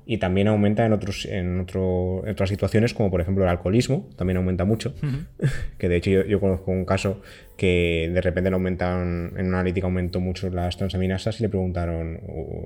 y 0.05 0.19
también 0.19 0.49
aumenta 0.49 0.85
en, 0.85 0.93
otros, 0.93 1.27
en, 1.27 1.61
otro, 1.61 2.17
otras 2.29 2.49
situaciones, 2.49 2.93
como 2.93 3.11
por 3.11 3.21
ejemplo 3.21 3.45
el 3.45 3.51
alcoholismo, 3.51 4.09
también 4.17 4.37
aumenta 4.37 4.65
mucho. 4.65 4.95
Que 5.79 5.89
de 5.89 5.97
hecho 5.97 6.11
yo, 6.11 6.39
conozco 6.39 6.71
un 6.71 6.85
caso 6.85 7.21
que 7.57 8.11
de 8.13 8.21
repente 8.21 8.51
le 8.51 8.55
aumentaron, 8.55 9.33
en 9.37 9.47
una 9.47 9.59
analítica 9.59 9.87
aumentó 9.87 10.21
mucho 10.21 10.49
las 10.49 10.77
transaminasas 10.77 11.41
y 11.41 11.43
le 11.43 11.49
preguntaron, 11.49 12.21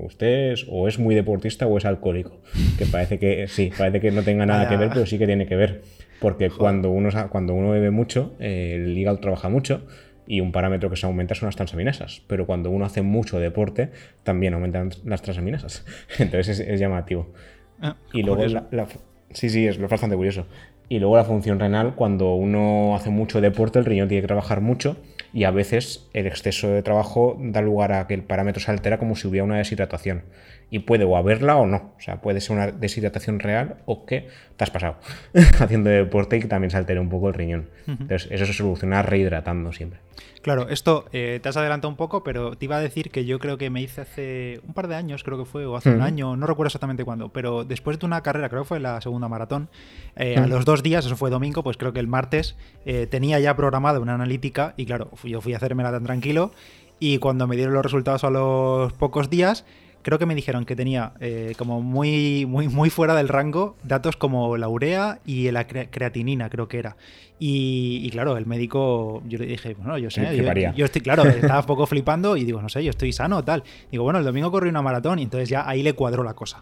¿usted 0.04 0.52
es, 0.52 0.66
o 0.68 0.86
es 0.86 0.98
muy 0.98 1.14
deportista 1.14 1.66
o 1.66 1.78
es 1.78 1.86
alcohólico? 1.86 2.42
Que 2.78 2.84
parece 2.84 3.18
que 3.18 3.48
sí, 3.48 3.70
parece 3.76 4.00
que 4.00 4.10
no 4.10 4.22
tenga 4.22 4.44
nada 4.44 4.68
que 4.68 4.76
ver, 4.76 4.90
pero 4.92 5.06
sí 5.06 5.18
que 5.18 5.26
tiene 5.26 5.46
que 5.46 5.56
ver. 5.56 5.82
Porque 6.20 6.50
cuando 6.50 6.90
uno, 6.90 7.10
cuando 7.30 7.54
uno 7.54 7.70
bebe 7.70 7.90
mucho, 7.90 8.34
el 8.38 8.96
hígado 8.96 9.18
trabaja 9.18 9.48
mucho 9.48 9.86
y 10.26 10.40
un 10.40 10.52
parámetro 10.52 10.90
que 10.90 10.96
se 10.96 11.06
aumenta 11.06 11.34
son 11.34 11.46
las 11.46 11.56
transaminasas. 11.56 12.22
Pero 12.26 12.46
cuando 12.46 12.70
uno 12.70 12.84
hace 12.84 13.02
mucho 13.02 13.38
deporte, 13.38 13.90
también 14.22 14.54
aumentan 14.54 14.90
las 15.04 15.22
transaminasas. 15.22 15.84
Entonces 16.18 16.60
es, 16.60 16.80
llamativo. 16.80 17.32
Ah, 17.80 17.96
y 18.12 18.22
luego 18.22 18.44
la, 18.46 18.86
Sí, 19.32 19.50
sí, 19.50 19.66
es 19.66 19.78
bastante 19.78 20.16
curioso. 20.16 20.46
Y 20.88 20.98
luego 20.98 21.16
la 21.16 21.24
función 21.24 21.58
renal, 21.58 21.94
cuando 21.94 22.34
uno 22.34 22.94
hace 22.94 23.10
mucho 23.10 23.40
deporte, 23.40 23.78
el 23.78 23.84
riñón 23.84 24.08
tiene 24.08 24.22
que 24.22 24.28
trabajar 24.28 24.60
mucho 24.60 24.96
y 25.32 25.44
a 25.44 25.50
veces 25.50 26.08
el 26.12 26.26
exceso 26.26 26.68
de 26.68 26.82
trabajo 26.82 27.36
da 27.38 27.62
lugar 27.62 27.92
a 27.92 28.06
que 28.06 28.14
el 28.14 28.22
parámetro 28.22 28.62
se 28.62 28.70
altera 28.70 28.98
como 28.98 29.16
si 29.16 29.28
hubiera 29.28 29.44
una 29.44 29.58
deshidratación. 29.58 30.22
Y 30.68 30.80
puede 30.80 31.04
o 31.04 31.16
haberla 31.16 31.56
o 31.56 31.66
no. 31.66 31.92
O 31.96 32.00
sea, 32.00 32.20
puede 32.20 32.40
ser 32.40 32.56
una 32.56 32.72
deshidratación 32.72 33.38
real 33.38 33.76
o 33.86 34.04
que 34.04 34.28
te 34.56 34.64
has 34.64 34.70
pasado 34.70 34.96
haciendo 35.60 35.90
deporte 35.90 36.38
y 36.38 36.40
que 36.40 36.48
también 36.48 36.70
se 36.70 36.76
altere 36.76 36.98
un 36.98 37.08
poco 37.08 37.28
el 37.28 37.34
riñón. 37.34 37.68
Entonces, 37.86 38.28
eso 38.30 38.46
se 38.46 38.52
soluciona 38.52 39.02
rehidratando 39.02 39.72
siempre. 39.72 40.00
Claro, 40.42 40.68
esto 40.68 41.06
eh, 41.12 41.40
te 41.42 41.48
has 41.48 41.56
adelantado 41.56 41.88
un 41.88 41.96
poco, 41.96 42.22
pero 42.22 42.56
te 42.56 42.66
iba 42.66 42.76
a 42.76 42.80
decir 42.80 43.10
que 43.10 43.24
yo 43.24 43.38
creo 43.38 43.58
que 43.58 43.70
me 43.70 43.82
hice 43.82 44.02
hace 44.02 44.60
un 44.66 44.74
par 44.74 44.88
de 44.88 44.94
años, 44.94 45.24
creo 45.24 45.38
que 45.38 45.44
fue, 45.44 45.66
o 45.66 45.76
hace 45.76 45.90
un 45.90 46.02
año, 46.02 46.36
no 46.36 46.46
recuerdo 46.46 46.68
exactamente 46.68 47.04
cuándo, 47.04 47.30
pero 47.30 47.64
después 47.64 47.98
de 47.98 48.06
una 48.06 48.22
carrera, 48.22 48.48
creo 48.48 48.62
que 48.62 48.68
fue 48.68 48.80
la 48.80 49.00
segunda 49.00 49.28
maratón, 49.28 49.68
eh, 50.14 50.36
a 50.36 50.46
los 50.46 50.64
dos 50.64 50.82
días, 50.82 51.04
eso 51.04 51.16
fue 51.16 51.30
domingo, 51.30 51.62
pues 51.62 51.76
creo 51.76 51.92
que 51.92 52.00
el 52.00 52.06
martes, 52.06 52.56
eh, 52.84 53.06
tenía 53.06 53.40
ya 53.40 53.56
programada 53.56 53.98
una 54.00 54.14
analítica 54.14 54.74
y 54.76 54.86
claro, 54.86 55.10
yo 55.24 55.40
fui 55.40 55.54
a 55.54 55.56
hacérmela 55.56 55.90
tan 55.90 56.04
tranquilo 56.04 56.52
y 56.98 57.18
cuando 57.18 57.46
me 57.46 57.56
dieron 57.56 57.74
los 57.74 57.82
resultados 57.82 58.24
a 58.24 58.30
los 58.30 58.92
pocos 58.92 59.28
días, 59.30 59.64
creo 60.06 60.20
que 60.20 60.26
me 60.26 60.36
dijeron 60.36 60.64
que 60.64 60.76
tenía 60.76 61.14
eh, 61.18 61.54
como 61.58 61.82
muy, 61.82 62.46
muy, 62.46 62.68
muy 62.68 62.90
fuera 62.90 63.16
del 63.16 63.26
rango 63.26 63.76
datos 63.82 64.16
como 64.16 64.56
la 64.56 64.68
urea 64.68 65.18
y 65.26 65.50
la 65.50 65.66
creatinina, 65.66 66.48
creo 66.48 66.68
que 66.68 66.78
era. 66.78 66.96
Y, 67.40 68.08
claro, 68.10 68.36
el 68.36 68.46
médico, 68.46 69.24
yo 69.26 69.36
le 69.36 69.46
dije, 69.46 69.74
bueno, 69.74 69.98
yo 69.98 70.08
sé, 70.08 70.22
yo, 70.76 70.84
estoy, 70.84 71.02
claro, 71.02 71.24
estaba 71.28 71.58
un 71.58 71.66
poco 71.66 71.86
flipando 71.86 72.36
y 72.36 72.44
digo, 72.44 72.62
no 72.62 72.68
sé, 72.68 72.84
yo 72.84 72.90
estoy 72.90 73.12
sano, 73.12 73.42
tal. 73.42 73.64
Digo, 73.90 74.04
bueno, 74.04 74.20
el 74.20 74.24
domingo 74.24 74.52
corrí 74.52 74.68
una 74.68 74.80
maratón 74.80 75.18
y 75.18 75.24
entonces 75.24 75.48
ya 75.48 75.68
ahí 75.68 75.82
le 75.82 75.94
cuadró 75.94 76.22
la 76.22 76.34
cosa. 76.34 76.60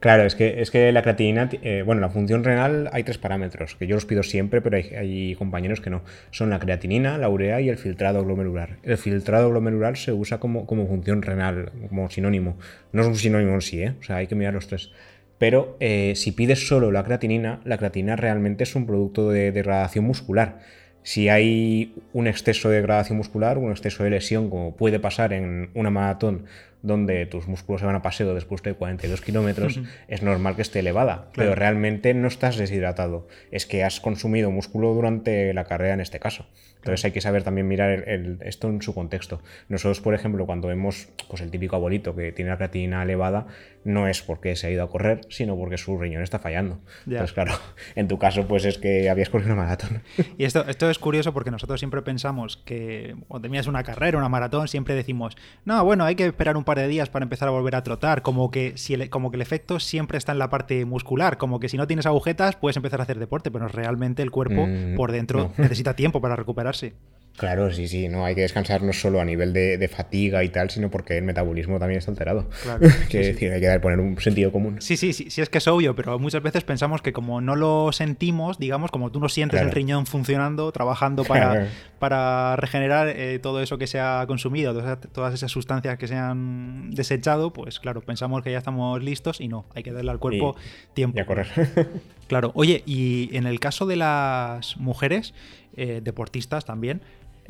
Claro, 0.00 0.24
es 0.24 0.34
que, 0.34 0.62
es 0.62 0.70
que 0.70 0.90
la 0.92 1.02
creatinina, 1.02 1.50
eh, 1.60 1.82
bueno, 1.84 2.00
la 2.00 2.08
función 2.08 2.42
renal 2.42 2.88
hay 2.90 3.04
tres 3.04 3.18
parámetros, 3.18 3.76
que 3.76 3.86
yo 3.86 3.96
los 3.96 4.06
pido 4.06 4.22
siempre, 4.22 4.62
pero 4.62 4.78
hay, 4.78 5.34
compañeros 5.34 5.82
que 5.82 5.90
no. 5.90 6.02
Son 6.30 6.48
la 6.48 6.58
creatinina, 6.58 7.18
la 7.18 7.28
urea 7.28 7.60
y 7.60 7.68
el 7.68 7.76
filtrado 7.76 8.24
glomerular. 8.24 8.78
El 8.82 8.96
filtrado 8.96 9.50
glomerular 9.50 9.98
se 9.98 10.12
usa 10.12 10.40
como, 10.40 10.64
como 10.66 10.86
función 10.86 11.20
renal, 11.20 11.70
como 11.90 12.08
sinónimo. 12.08 12.56
No 12.92 13.02
es 13.02 13.08
un 13.08 13.16
sinónimo 13.16 13.52
en 13.52 13.60
sí, 13.60 13.82
¿eh? 13.82 13.92
O 14.00 14.02
sea, 14.02 14.16
hay 14.16 14.26
que 14.26 14.34
mirar 14.34 14.54
los 14.54 14.68
tres. 14.68 14.90
Pero 15.36 15.76
eh, 15.80 16.14
si 16.16 16.32
pides 16.32 16.66
solo 16.66 16.90
la 16.90 17.04
creatinina, 17.04 17.60
la 17.64 17.76
creatinina 17.76 18.16
realmente 18.16 18.64
es 18.64 18.74
un 18.74 18.86
producto 18.86 19.30
de 19.30 19.52
degradación 19.52 20.06
muscular. 20.06 20.60
Si 21.02 21.28
hay 21.28 21.94
un 22.14 22.26
exceso 22.26 22.70
de 22.70 22.76
degradación 22.76 23.18
muscular, 23.18 23.58
un 23.58 23.70
exceso 23.70 24.04
de 24.04 24.10
lesión, 24.10 24.48
como 24.48 24.76
puede 24.76 24.98
pasar 24.98 25.32
en 25.34 25.70
una 25.74 25.90
maratón 25.90 26.44
donde 26.82 27.26
tus 27.26 27.46
músculos 27.48 27.80
se 27.80 27.86
van 27.86 27.96
a 27.96 28.02
paseo 28.02 28.34
después 28.34 28.62
de 28.62 28.74
42 28.74 29.20
kilómetros, 29.20 29.80
es 30.08 30.22
normal 30.22 30.56
que 30.56 30.62
esté 30.62 30.80
elevada, 30.80 31.30
pero 31.34 31.54
realmente 31.54 32.14
no 32.14 32.28
estás 32.28 32.56
deshidratado, 32.56 33.28
es 33.50 33.66
que 33.66 33.84
has 33.84 34.00
consumido 34.00 34.50
músculo 34.50 34.94
durante 34.94 35.52
la 35.54 35.64
carrera 35.64 35.94
en 35.94 36.00
este 36.00 36.20
caso. 36.20 36.46
Entonces 36.80 37.04
hay 37.04 37.12
que 37.12 37.20
saber 37.20 37.42
también 37.42 37.68
mirar 37.68 38.08
esto 38.40 38.68
en 38.68 38.80
su 38.80 38.94
contexto. 38.94 39.42
Nosotros, 39.68 40.00
por 40.00 40.14
ejemplo, 40.14 40.46
cuando 40.46 40.68
vemos 40.68 41.08
pues, 41.28 41.42
el 41.42 41.50
típico 41.50 41.76
abuelito 41.76 42.16
que 42.16 42.32
tiene 42.32 42.50
la 42.50 42.56
creatinina 42.56 43.02
elevada, 43.02 43.48
no 43.84 44.08
es 44.08 44.22
porque 44.22 44.56
se 44.56 44.66
ha 44.66 44.70
ido 44.70 44.82
a 44.82 44.88
correr, 44.88 45.20
sino 45.28 45.56
porque 45.56 45.76
su 45.76 45.98
riñón 45.98 46.22
está 46.22 46.38
fallando. 46.38 46.80
Entonces, 47.06 47.34
claro, 47.34 47.52
en 47.96 48.08
tu 48.08 48.18
caso, 48.18 48.46
pues 48.48 48.64
es 48.64 48.78
que 48.78 49.10
habías 49.10 49.28
corrido 49.28 49.52
una 49.52 49.62
maratón. 49.62 50.02
Y 50.38 50.44
esto, 50.44 50.64
esto 50.68 50.88
es 50.88 50.98
curioso 50.98 51.34
porque 51.34 51.50
nosotros 51.50 51.80
siempre 51.80 52.00
pensamos 52.00 52.56
que 52.64 53.14
cuando 53.28 53.46
tenías 53.46 53.66
una 53.66 53.82
carrera, 53.82 54.16
una 54.16 54.28
maratón, 54.28 54.68
siempre 54.68 54.94
decimos, 54.94 55.36
no, 55.66 55.84
bueno, 55.84 56.04
hay 56.04 56.14
que 56.14 56.24
esperar 56.24 56.56
un 56.56 56.64
par 56.70 56.78
de 56.78 56.88
días 56.88 57.08
para 57.08 57.24
empezar 57.24 57.48
a 57.48 57.50
volver 57.50 57.74
a 57.74 57.82
trotar, 57.82 58.22
como 58.22 58.50
que, 58.50 58.74
si 58.76 58.94
el, 58.94 59.10
como 59.10 59.30
que 59.30 59.36
el 59.36 59.42
efecto 59.42 59.80
siempre 59.80 60.18
está 60.18 60.30
en 60.30 60.38
la 60.38 60.48
parte 60.50 60.84
muscular, 60.84 61.36
como 61.36 61.58
que 61.58 61.68
si 61.68 61.76
no 61.76 61.86
tienes 61.88 62.06
agujetas 62.06 62.54
puedes 62.54 62.76
empezar 62.76 63.00
a 63.00 63.02
hacer 63.02 63.18
deporte, 63.18 63.50
pero 63.50 63.66
realmente 63.66 64.22
el 64.22 64.30
cuerpo 64.30 64.66
mm, 64.66 64.94
por 64.94 65.10
dentro 65.10 65.52
necesita 65.56 65.96
tiempo 65.96 66.20
para 66.20 66.36
recuperarse. 66.36 66.94
Claro, 67.40 67.72
sí, 67.72 67.88
sí, 67.88 68.06
no 68.10 68.26
hay 68.26 68.34
que 68.34 68.42
descansar 68.42 68.82
no 68.82 68.92
solo 68.92 69.18
a 69.18 69.24
nivel 69.24 69.54
de, 69.54 69.88
fatiga 69.88 70.44
y 70.44 70.50
tal, 70.50 70.68
sino 70.68 70.90
porque 70.90 71.16
el 71.16 71.24
metabolismo 71.24 71.78
también 71.78 71.96
está 71.96 72.10
alterado. 72.10 72.46
Claro. 72.62 72.86
que 73.08 73.18
decir, 73.18 73.50
hay 73.50 73.62
que 73.62 73.80
poner 73.80 73.98
un 73.98 74.20
sentido 74.20 74.52
común. 74.52 74.76
Sí, 74.82 74.98
sí, 74.98 75.14
sí, 75.14 75.30
sí, 75.30 75.40
es 75.40 75.48
que 75.48 75.56
es 75.56 75.66
obvio, 75.66 75.96
pero 75.96 76.18
muchas 76.18 76.42
veces 76.42 76.64
pensamos 76.64 77.00
que 77.00 77.14
como 77.14 77.40
no 77.40 77.56
lo 77.56 77.92
sentimos, 77.92 78.58
digamos, 78.58 78.90
como 78.90 79.10
tú 79.10 79.20
no 79.20 79.30
sientes 79.30 79.58
el 79.58 79.70
riñón 79.70 80.04
funcionando, 80.04 80.70
trabajando 80.70 81.24
para, 81.24 81.68
para 81.98 82.56
regenerar 82.56 83.08
eh, 83.08 83.38
todo 83.38 83.62
eso 83.62 83.78
que 83.78 83.86
se 83.86 83.98
ha 83.98 84.22
consumido, 84.26 84.74
todas, 85.10 85.32
esas 85.32 85.50
sustancias 85.50 85.96
que 85.96 86.08
se 86.08 86.16
han 86.16 86.90
desechado, 86.90 87.54
pues 87.54 87.80
claro, 87.80 88.02
pensamos 88.02 88.42
que 88.42 88.52
ya 88.52 88.58
estamos 88.58 89.02
listos 89.02 89.40
y 89.40 89.48
no, 89.48 89.64
hay 89.74 89.82
que 89.82 89.92
darle 89.92 90.10
al 90.10 90.18
cuerpo 90.18 90.56
tiempo. 90.92 91.16
Y 91.16 91.22
a 91.22 91.24
correr. 91.24 91.48
claro, 92.28 92.52
oye, 92.54 92.82
y 92.84 93.34
en 93.34 93.46
el 93.46 93.60
caso 93.60 93.86
de 93.86 93.96
las 93.96 94.76
mujeres, 94.76 95.32
eh, 95.74 96.02
deportistas 96.02 96.66
también, 96.66 97.00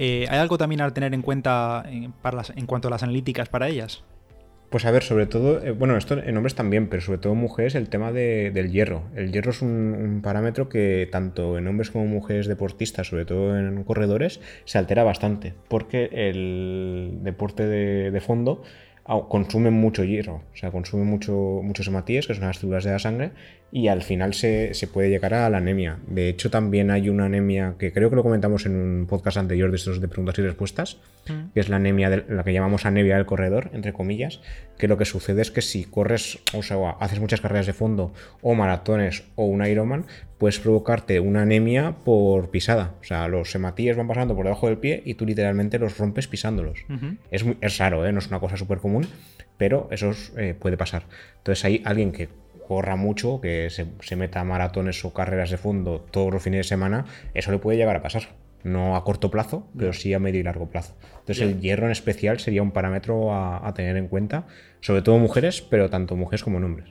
eh, 0.03 0.27
¿Hay 0.31 0.39
algo 0.39 0.57
también 0.57 0.81
a 0.81 0.91
tener 0.95 1.13
en 1.13 1.21
cuenta 1.21 1.85
en, 1.87 2.15
cuanto 2.67 2.89
a 2.89 2.91
las 2.91 3.03
analíticas 3.03 3.51
para 3.51 3.69
ellas? 3.69 4.03
Pues 4.71 4.87
a 4.87 4.91
ver, 4.91 5.03
sobre 5.03 5.27
todo, 5.27 5.63
eh, 5.63 5.73
bueno, 5.73 5.95
esto 5.99 6.17
en 6.17 6.35
hombres 6.39 6.55
también, 6.55 6.89
pero 6.89 7.03
sobre 7.03 7.19
todo 7.19 7.35
en 7.35 7.41
mujeres, 7.41 7.75
el 7.75 7.91
tema 7.91 8.11
del 8.11 8.71
hierro. 8.71 9.03
El 9.15 9.31
hierro 9.31 9.51
es 9.51 9.61
un, 9.61 10.21
parámetro 10.23 10.71
que 10.71 11.07
tanto 11.13 11.59
en 11.59 11.67
hombres 11.67 11.91
como 11.91 12.07
mujeres 12.07 12.47
deportistas, 12.47 13.09
sobre 13.09 13.27
todo 13.27 13.59
en 13.59 13.85
corredores, 13.85 14.41
se 14.65 14.79
altera 14.79 15.05
bastante, 15.05 15.53
porque 15.69 16.09
el 16.13 17.19
deporte 17.21 17.67
de 17.67 18.21
fondo 18.23 18.63
consumen 19.29 19.75
mucho 19.75 20.05
hierro, 20.05 20.43
o 20.53 20.57
sea, 20.57 20.71
consumen 20.71 21.07
mucho, 21.07 21.33
muchos 21.33 21.89
hematíes, 21.89 22.27
que 22.27 22.35
son 22.35 22.45
las 22.45 22.59
células 22.59 22.85
de 22.85 22.93
la 22.93 22.99
sangre, 22.99 23.33
y 23.73 23.89
al 23.89 24.03
final 24.03 24.35
se, 24.35 24.73
puede 24.93 25.11
llegar 25.11 25.35
a 25.35 25.51
la 25.51 25.59
anemia. 25.59 25.99
De 26.07 26.29
hecho, 26.29 26.51
también 26.51 26.91
hay 26.91 27.09
una 27.09 27.25
anemia 27.25 27.75
que 27.79 27.93
creo 27.93 28.09
que 28.11 28.17
lo 28.17 28.23
comentamos 28.23 28.67
en 28.67 28.77
un 28.77 29.07
podcast 29.07 29.37
anterior 29.37 29.71
de 29.71 29.77
estos 29.77 30.01
de 30.01 30.09
preguntas 30.09 30.39
y 30.39 30.43
respuestas. 30.43 30.99
Que 31.25 31.61
es 31.61 31.69
la 31.69 31.77
anemia, 31.77 32.11
de, 32.11 32.25
la 32.29 32.45
que 32.45 32.53
llamamos 32.53 32.87
anemia 32.87 33.17
del 33.17 33.27
corredor, 33.27 33.71
entre 33.73 33.93
comillas, 33.93 34.41
que 34.79 34.89
lo 34.89 34.99
que 34.99 35.05
sucede 35.05 35.43
es 35.43 35.51
que 35.51 35.63
si 35.63 35.85
corres, 35.85 36.39
o 36.55 36.63
sea, 36.63 36.91
haces 37.01 37.21
muchas 37.21 37.41
carreras 37.41 37.67
de 37.67 37.73
fondo, 37.73 38.13
o 38.43 38.55
maratones, 38.55 39.25
o 39.37 39.45
un 39.45 39.65
Ironman, 39.65 40.07
puedes 40.39 40.59
provocarte 40.59 41.21
una 41.21 41.43
anemia 41.43 41.97
por 42.05 42.51
pisada. 42.51 42.95
O 43.01 43.05
sea, 43.05 43.29
los 43.29 43.55
hematíes 43.55 43.97
van 43.97 44.09
pasando 44.09 44.35
por 44.35 44.45
debajo 44.45 44.69
del 44.69 44.79
pie 44.79 45.03
y 45.05 45.15
tú 45.15 45.27
literalmente 45.27 45.79
los 45.79 45.99
rompes 45.99 46.27
pisándolos. 46.27 46.85
es, 47.31 47.45
es 47.61 47.79
raro, 47.79 48.07
¿eh? 48.07 48.13
no 48.13 48.19
es 48.19 48.29
una 48.29 48.41
cosa 48.41 48.57
súper 48.57 48.79
común, 48.79 49.07
pero 49.57 49.89
eso 49.91 50.13
eh, 50.39 50.55
puede 50.59 50.77
pasar. 50.77 51.05
Entonces 51.39 51.65
hay 51.65 51.83
alguien 51.85 52.13
que 52.13 52.29
corra 52.71 52.95
mucho, 52.95 53.41
que 53.41 53.69
se, 53.69 54.17
meta 54.17 54.39
a 54.39 54.45
maratones 54.45 55.05
o 55.05 55.13
carreras 55.13 55.51
de 55.51 55.57
fondo 55.57 56.07
todos 56.13 56.33
los 56.33 56.41
fines 56.41 56.59
de 56.59 56.65
semana, 56.65 57.05
eso 57.35 57.51
le 57.51 57.59
puede 57.59 57.77
llegar 57.77 57.97
a 57.97 58.01
pasar. 58.01 58.29
No 58.63 58.97
a 58.97 59.05
corto 59.05 59.31
plazo, 59.31 59.67
pero 59.77 59.93
sí 59.93 60.13
a 60.13 60.19
medio 60.19 60.41
y 60.41 60.43
largo 60.43 60.69
plazo. 60.69 60.95
Entonces 61.21 61.41
el 61.41 61.61
hierro 61.61 61.87
en 61.87 61.93
especial 61.93 62.41
sería 62.41 62.63
un 62.63 62.73
parámetro 62.73 63.33
a, 63.35 63.73
tener 63.75 63.97
en 63.97 64.09
cuenta, 64.09 64.47
sobre 64.81 65.03
todo 65.03 65.19
mujeres, 65.19 65.63
pero 65.63 65.89
tanto 65.89 66.17
mujeres 66.17 66.43
como 66.45 66.59
hombres. 66.59 66.91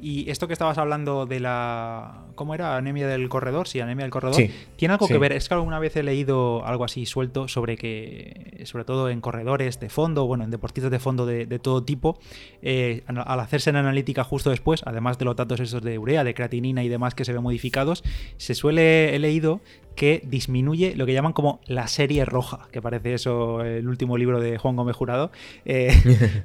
Y 0.00 0.30
esto 0.30 0.46
que 0.46 0.52
estabas 0.52 0.78
hablando 0.78 1.26
de 1.26 1.40
la. 1.40 2.24
¿Cómo 2.34 2.54
era? 2.54 2.76
Anemia 2.76 3.06
del 3.06 3.28
corredor. 3.28 3.66
Sí, 3.68 3.80
anemia 3.80 4.04
del 4.04 4.10
corredor. 4.10 4.42
¿Tiene 4.76 4.92
algo 4.92 5.08
que 5.08 5.18
ver? 5.18 5.32
Es 5.32 5.48
que 5.48 5.54
alguna 5.54 5.78
vez 5.78 5.96
he 5.96 6.02
leído 6.02 6.64
algo 6.66 6.84
así 6.84 7.06
suelto 7.06 7.48
sobre 7.48 7.76
que, 7.76 8.62
sobre 8.64 8.84
todo 8.84 9.08
en 9.08 9.20
corredores 9.20 9.80
de 9.80 9.88
fondo, 9.88 10.26
bueno, 10.26 10.44
en 10.44 10.50
deportistas 10.50 10.90
de 10.90 10.98
fondo 10.98 11.26
de, 11.26 11.46
todo 11.58 11.82
tipo, 11.82 12.18
eh, 12.62 13.02
al 13.06 13.40
hacerse 13.40 13.70
en 13.70 13.76
analítica 13.76 14.24
justo 14.24 14.50
después, 14.50 14.82
además 14.84 15.18
de 15.18 15.24
los 15.24 15.36
datos 15.36 15.60
esos 15.60 15.82
de 15.82 15.98
urea, 15.98 16.24
de 16.24 16.34
creatinina 16.34 16.84
y 16.84 16.88
demás 16.88 17.14
que 17.14 17.24
se 17.24 17.32
ven 17.32 17.42
modificados, 17.42 18.04
se 18.36 18.54
suele, 18.54 19.14
he 19.14 19.18
leído 19.18 19.60
que 19.96 20.22
disminuye 20.24 20.94
lo 20.94 21.06
que 21.06 21.14
llaman 21.14 21.32
como 21.32 21.60
la 21.66 21.88
serie 21.88 22.24
roja, 22.24 22.68
que 22.70 22.82
parece 22.82 23.14
eso 23.14 23.62
el 23.62 23.88
último 23.88 24.18
libro 24.18 24.40
de 24.40 24.58
Juan 24.58 24.76
Gómez 24.76 24.94
Jurado, 24.94 25.32
eh, 25.64 25.90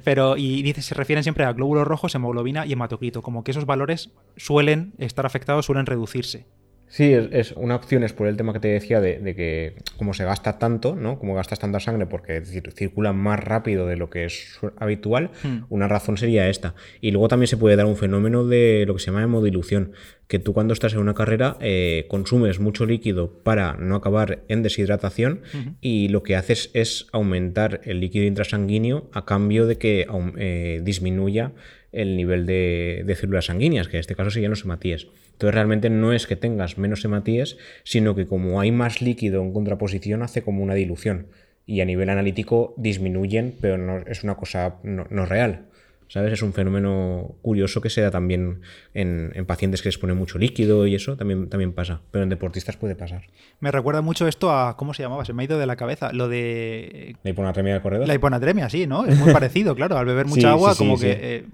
pero 0.04 0.36
y 0.36 0.62
dice, 0.62 0.80
se 0.82 0.94
refieren 0.94 1.22
siempre 1.22 1.44
a 1.44 1.52
glóbulos 1.52 1.86
rojos, 1.86 2.14
hemoglobina 2.14 2.66
y 2.66 2.72
hematocrito, 2.72 3.22
como 3.22 3.41
que 3.42 3.50
esos 3.50 3.66
valores 3.66 4.10
suelen 4.36 4.92
estar 4.98 5.26
afectados, 5.26 5.66
suelen 5.66 5.86
reducirse. 5.86 6.46
Sí, 6.92 7.10
es, 7.14 7.52
una 7.52 7.74
opción 7.74 8.02
es 8.04 8.12
por 8.12 8.26
el 8.26 8.36
tema 8.36 8.52
que 8.52 8.60
te 8.60 8.68
decía 8.68 9.00
de, 9.00 9.34
que 9.34 9.76
como 9.96 10.12
se 10.12 10.26
gasta 10.26 10.58
tanto, 10.58 10.94
¿no? 10.94 11.18
Como 11.18 11.34
gastas 11.34 11.58
tanta 11.58 11.80
sangre 11.80 12.04
porque 12.04 12.42
circula 12.44 13.14
más 13.14 13.40
rápido 13.40 13.86
de 13.86 13.96
lo 13.96 14.10
que 14.10 14.26
es 14.26 14.58
habitual, 14.76 15.30
hmm. 15.42 15.60
una 15.70 15.88
razón 15.88 16.18
sería 16.18 16.50
esta. 16.50 16.74
Y 17.00 17.10
luego 17.10 17.28
también 17.28 17.46
se 17.46 17.56
puede 17.56 17.76
dar 17.76 17.86
un 17.86 17.96
fenómeno 17.96 18.44
de 18.44 18.84
lo 18.86 18.92
que 18.92 19.00
se 19.00 19.06
llama 19.06 19.22
hemodilución, 19.22 19.92
que 20.28 20.38
tú 20.38 20.52
cuando 20.52 20.74
estás 20.74 20.92
en 20.92 20.98
una 20.98 21.14
carrera 21.14 21.56
eh, 21.60 22.04
consumes 22.10 22.60
mucho 22.60 22.84
líquido 22.84 23.42
para 23.42 23.72
no 23.78 23.96
acabar 23.96 24.42
en 24.48 24.62
deshidratación 24.62 25.40
y 25.80 26.08
lo 26.08 26.22
que 26.22 26.36
haces 26.36 26.70
es 26.74 27.06
aumentar 27.12 27.80
el 27.84 28.00
líquido 28.00 28.26
intrasanguíneo 28.26 29.08
a 29.14 29.24
cambio 29.24 29.66
de 29.66 29.78
que 29.78 30.06
eh, 30.36 30.80
disminuya 30.84 31.52
el 31.92 32.16
nivel 32.16 32.46
de, 32.46 33.16
células 33.18 33.46
sanguíneas, 33.46 33.88
que 33.88 33.98
en 33.98 34.00
este 34.00 34.16
caso 34.16 34.30
serían 34.30 34.50
los 34.50 34.64
hematíes. 34.64 35.08
Entonces 35.32 35.54
realmente 35.54 35.90
no 35.90 36.12
es 36.12 36.26
que 36.26 36.36
tengas 36.36 36.78
menos 36.78 37.04
hematíes, 37.04 37.58
sino 37.84 38.14
que 38.14 38.26
como 38.26 38.60
hay 38.60 38.72
más 38.72 39.02
líquido 39.02 39.42
en 39.42 39.52
contraposición 39.52 40.22
hace 40.22 40.42
como 40.42 40.62
una 40.62 40.74
dilución. 40.74 41.26
Y 41.66 41.80
a 41.80 41.84
nivel 41.84 42.10
analítico 42.10 42.74
disminuyen, 42.76 43.54
pero 43.60 43.78
no 43.78 43.98
es 44.06 44.24
una 44.24 44.34
cosa 44.36 44.76
no, 44.82 45.26
real. 45.26 45.66
¿Sabes? 46.08 46.34
Es 46.34 46.42
un 46.42 46.52
fenómeno 46.52 47.36
curioso 47.40 47.80
que 47.80 47.88
se 47.88 48.02
da 48.02 48.10
también 48.10 48.60
en, 48.92 49.32
pacientes 49.46 49.80
que 49.80 49.88
les 49.88 49.96
pone 49.96 50.12
mucho 50.12 50.38
líquido 50.38 50.86
y 50.86 50.94
eso 50.94 51.16
también, 51.16 51.48
también 51.48 51.72
pasa. 51.72 52.02
Pero 52.10 52.24
en 52.24 52.28
deportistas 52.28 52.76
puede 52.76 52.94
pasar. 52.94 53.22
Me 53.60 53.70
recuerda 53.70 54.02
mucho 54.02 54.28
esto 54.28 54.50
a. 54.50 54.76
¿Cómo 54.76 54.92
se 54.92 55.02
llamaba? 55.02 55.24
Se 55.24 55.32
me 55.32 55.42
ha 55.42 55.44
ido 55.46 55.58
de 55.58 55.64
la 55.64 55.76
cabeza. 55.76 56.12
Lo 56.12 56.28
de. 56.28 57.16
La 57.22 57.30
hiponatremia 57.30 57.72
del 57.72 57.82
corredor. 57.82 58.06
La 58.06 58.14
hiponatremia, 58.14 58.68
sí, 58.68 58.86
¿no? 58.86 59.06
Es 59.06 59.18
muy 59.18 59.32
parecido, 59.32 59.74
claro. 59.74 59.96
Al 59.96 60.04
beber 60.04 60.26
mucha 60.26 60.50
agua, 60.50 60.74
como 60.76 60.98
que. 60.98 61.12
Eh, 61.12 61.44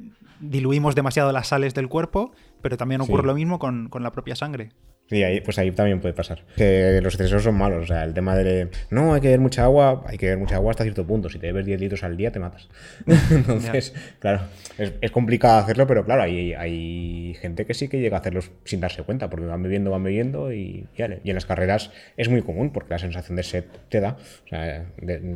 diluimos 0.40 0.94
demasiado 0.94 1.32
las 1.32 1.48
sales 1.48 1.74
del 1.74 1.88
cuerpo, 1.88 2.32
pero 2.62 2.76
también 2.76 3.00
ocurre 3.00 3.26
lo 3.26 3.34
mismo 3.34 3.58
con, 3.58 3.88
con 3.88 4.02
la 4.02 4.12
propia 4.12 4.36
sangre. 4.36 4.70
Sí, 5.08 5.22
ahí, 5.22 5.40
pues 5.40 5.58
ahí 5.58 5.70
también 5.70 6.00
puede 6.00 6.12
pasar. 6.12 6.42
Que 6.54 7.00
los 7.02 7.14
excesos 7.14 7.42
son 7.42 7.54
malos. 7.54 7.84
O 7.84 7.86
sea, 7.86 8.04
el 8.04 8.12
tema 8.12 8.36
de. 8.36 8.68
No, 8.90 9.14
hay 9.14 9.22
que 9.22 9.28
beber 9.28 9.40
mucha 9.40 9.64
agua. 9.64 10.04
Hay 10.06 10.18
que 10.18 10.26
beber 10.26 10.38
mucha 10.38 10.56
agua 10.56 10.72
hasta 10.72 10.84
cierto 10.84 11.06
punto. 11.06 11.30
Si 11.30 11.38
te 11.38 11.46
bebes 11.46 11.64
10 11.64 11.80
litros 11.80 12.04
al 12.04 12.16
día, 12.16 12.30
te 12.30 12.38
matas. 12.38 12.68
Entonces, 13.30 13.94
claro, 14.18 14.42
es, 14.76 15.10
complicado 15.10 15.60
hacerlo, 15.60 15.86
pero 15.86 16.04
claro, 16.04 16.22
hay, 16.22 16.52
hay 16.52 17.34
gente 17.40 17.64
que 17.64 17.72
sí 17.72 17.88
que 17.88 18.00
llega 18.00 18.18
a 18.18 18.20
hacerlo 18.20 18.40
sin 18.64 18.80
darse 18.80 19.02
cuenta, 19.02 19.30
porque 19.30 19.46
van 19.46 19.62
bebiendo, 19.62 19.90
van 19.90 20.02
bebiendo 20.02 20.52
y, 20.52 20.86
y, 20.94 21.02
y 21.24 21.30
en 21.30 21.34
las 21.34 21.46
carreras 21.46 21.90
es 22.18 22.28
muy 22.28 22.42
común, 22.42 22.70
porque 22.70 22.90
la 22.90 22.98
sensación 22.98 23.36
de 23.36 23.44
sed 23.44 23.64
te 23.88 24.00
da. 24.00 24.18
O 24.44 24.48
sea, 24.48 24.84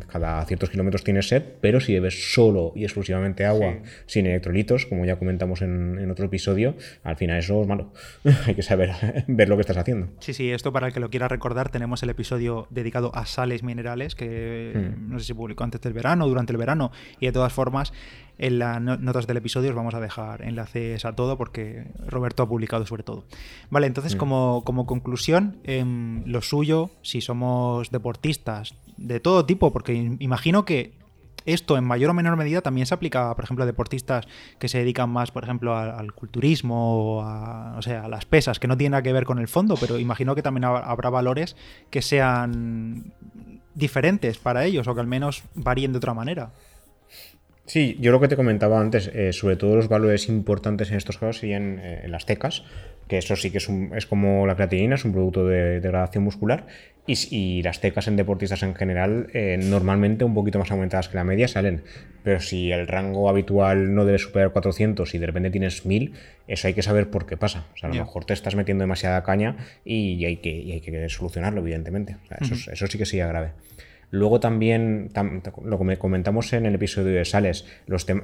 cada 0.06 0.44
ciertos 0.44 0.68
kilómetros 0.68 1.02
tienes 1.02 1.28
sed, 1.28 1.42
pero 1.62 1.80
si 1.80 1.94
bebes 1.94 2.34
solo 2.34 2.72
y 2.76 2.84
exclusivamente 2.84 3.46
agua, 3.46 3.78
sin 4.04 4.26
electrolitos, 4.26 4.84
como 4.84 5.06
ya 5.06 5.16
comentamos 5.16 5.62
en, 5.62 5.98
en 5.98 6.10
otro 6.10 6.26
episodio, 6.26 6.76
al 7.04 7.16
final 7.16 7.38
eso 7.38 7.62
es 7.62 7.66
malo. 7.66 7.92
hay 8.46 8.54
que 8.54 8.62
saber 8.62 8.90
ver 9.26 9.48
lo 9.48 9.56
que 9.56 9.61
que 9.64 9.72
estás 9.72 9.78
haciendo. 9.78 10.08
Sí, 10.20 10.34
sí, 10.34 10.50
esto 10.50 10.72
para 10.72 10.88
el 10.88 10.92
que 10.92 11.00
lo 11.00 11.10
quiera 11.10 11.28
recordar, 11.28 11.70
tenemos 11.70 12.02
el 12.02 12.10
episodio 12.10 12.66
dedicado 12.70 13.14
a 13.14 13.26
sales 13.26 13.62
minerales, 13.62 14.14
que 14.14 14.94
mm. 14.96 15.10
no 15.10 15.18
sé 15.18 15.26
si 15.26 15.34
publicó 15.34 15.64
antes 15.64 15.80
del 15.80 15.92
verano 15.92 16.24
o 16.24 16.28
durante 16.28 16.52
el 16.52 16.58
verano, 16.58 16.90
y 17.20 17.26
de 17.26 17.32
todas 17.32 17.52
formas, 17.52 17.92
en 18.38 18.58
las 18.58 18.80
notas 18.80 19.26
del 19.26 19.36
episodio 19.36 19.70
os 19.70 19.76
vamos 19.76 19.94
a 19.94 20.00
dejar 20.00 20.42
enlaces 20.42 21.04
a 21.04 21.14
todo 21.14 21.36
porque 21.36 21.86
Roberto 22.06 22.42
ha 22.42 22.48
publicado 22.48 22.86
sobre 22.86 23.02
todo. 23.02 23.24
Vale, 23.70 23.86
entonces 23.86 24.14
mm. 24.14 24.18
como, 24.18 24.62
como, 24.64 24.86
conclusión, 24.86 25.58
em, 25.64 26.24
lo 26.26 26.42
suyo, 26.42 26.90
si 27.02 27.20
somos 27.20 27.90
deportistas 27.90 28.74
de 28.96 29.20
todo 29.20 29.44
tipo, 29.46 29.72
porque 29.72 29.94
imagino 30.18 30.64
que 30.64 31.01
esto 31.44 31.76
en 31.76 31.84
mayor 31.84 32.10
o 32.10 32.14
menor 32.14 32.36
medida 32.36 32.60
también 32.60 32.86
se 32.86 32.94
aplica, 32.94 33.34
por 33.34 33.44
ejemplo, 33.44 33.64
a 33.64 33.66
deportistas 33.66 34.26
que 34.58 34.68
se 34.68 34.78
dedican 34.78 35.10
más, 35.10 35.30
por 35.30 35.44
ejemplo, 35.44 35.76
al, 35.76 36.12
culturismo 36.12 37.16
o 37.16 37.22
a, 37.22 37.76
o 37.76 37.82
sea, 37.82 38.04
a 38.04 38.08
las 38.08 38.24
pesas, 38.26 38.58
que 38.58 38.68
no 38.68 38.76
tienen 38.76 38.92
nada 38.92 39.02
que 39.02 39.12
ver 39.12 39.24
con 39.24 39.38
el 39.38 39.48
fondo, 39.48 39.76
pero 39.80 39.98
imagino 39.98 40.34
que 40.34 40.42
también 40.42 40.64
habrá 40.64 41.10
valores 41.10 41.56
que 41.90 42.02
sean 42.02 43.12
diferentes 43.74 44.38
para 44.38 44.64
ellos 44.64 44.86
o 44.86 44.94
que 44.94 45.00
al 45.00 45.06
menos 45.06 45.44
varíen 45.54 45.92
de 45.92 45.98
otra 45.98 46.14
manera. 46.14 46.50
Sí, 47.64 47.96
yo 48.00 48.10
lo 48.10 48.20
que 48.20 48.28
te 48.28 48.36
comentaba 48.36 48.80
antes, 48.80 49.08
eh, 49.14 49.32
sobre 49.32 49.56
todo 49.56 49.76
los 49.76 49.88
valores 49.88 50.28
importantes 50.28 50.90
en 50.90 50.96
estos 50.96 51.18
casos 51.18 51.38
serían 51.38 51.78
eh, 51.78 52.02
en 52.04 52.10
las 52.10 52.26
tecas, 52.26 52.64
que 53.12 53.18
eso 53.18 53.36
sí 53.36 53.50
que 53.50 53.58
es, 53.58 53.68
es 53.94 54.06
como 54.06 54.46
la 54.46 54.54
creatinina, 54.54 54.94
es 54.94 55.04
un 55.04 55.12
producto 55.12 55.46
de 55.46 55.80
degradación 55.80 56.24
muscular, 56.24 56.64
y, 57.06 57.62
las 57.62 57.78
tecas 57.78 58.08
en 58.08 58.16
deportistas 58.16 58.62
en 58.62 58.74
general, 58.74 59.28
eh, 59.34 59.58
normalmente 59.62 60.24
un 60.24 60.32
poquito 60.32 60.58
más 60.58 60.70
aumentadas 60.70 61.10
que 61.10 61.16
la 61.16 61.24
media, 61.24 61.46
salen. 61.46 61.82
Pero 62.24 62.40
si 62.40 62.72
el 62.72 62.88
rango 62.88 63.28
habitual 63.28 63.94
no 63.94 64.06
debe 64.06 64.18
superar 64.18 64.52
400 64.52 65.14
y 65.14 65.18
de 65.18 65.26
repente 65.26 65.50
tienes 65.50 65.84
1000, 65.84 66.14
eso 66.48 66.68
hay 66.68 66.72
que 66.72 66.82
saber 66.82 67.10
por 67.10 67.26
qué 67.26 67.36
pasa. 67.36 67.66
O 67.74 67.76
sea, 67.76 67.90
a 67.90 67.92
lo 67.92 67.98
mejor 67.98 68.24
te 68.24 68.32
estás 68.32 68.54
metiendo 68.54 68.84
demasiada 68.84 69.22
caña 69.24 69.56
y, 69.84 70.24
hay, 70.24 70.38
que, 70.38 70.50
hay 70.72 70.80
que 70.80 71.08
solucionarlo, 71.10 71.60
evidentemente. 71.60 72.16
eso, 72.40 72.70
eso 72.70 72.86
sí 72.86 72.96
que 72.96 73.04
sería 73.04 73.26
grave. 73.26 73.50
Luego 74.12 74.40
también, 74.40 75.08
lo 75.64 75.78
que 75.78 75.96
comentamos 75.96 76.52
en 76.52 76.66
el 76.66 76.74
episodio 76.74 77.16
de 77.16 77.24
sales, 77.24 77.64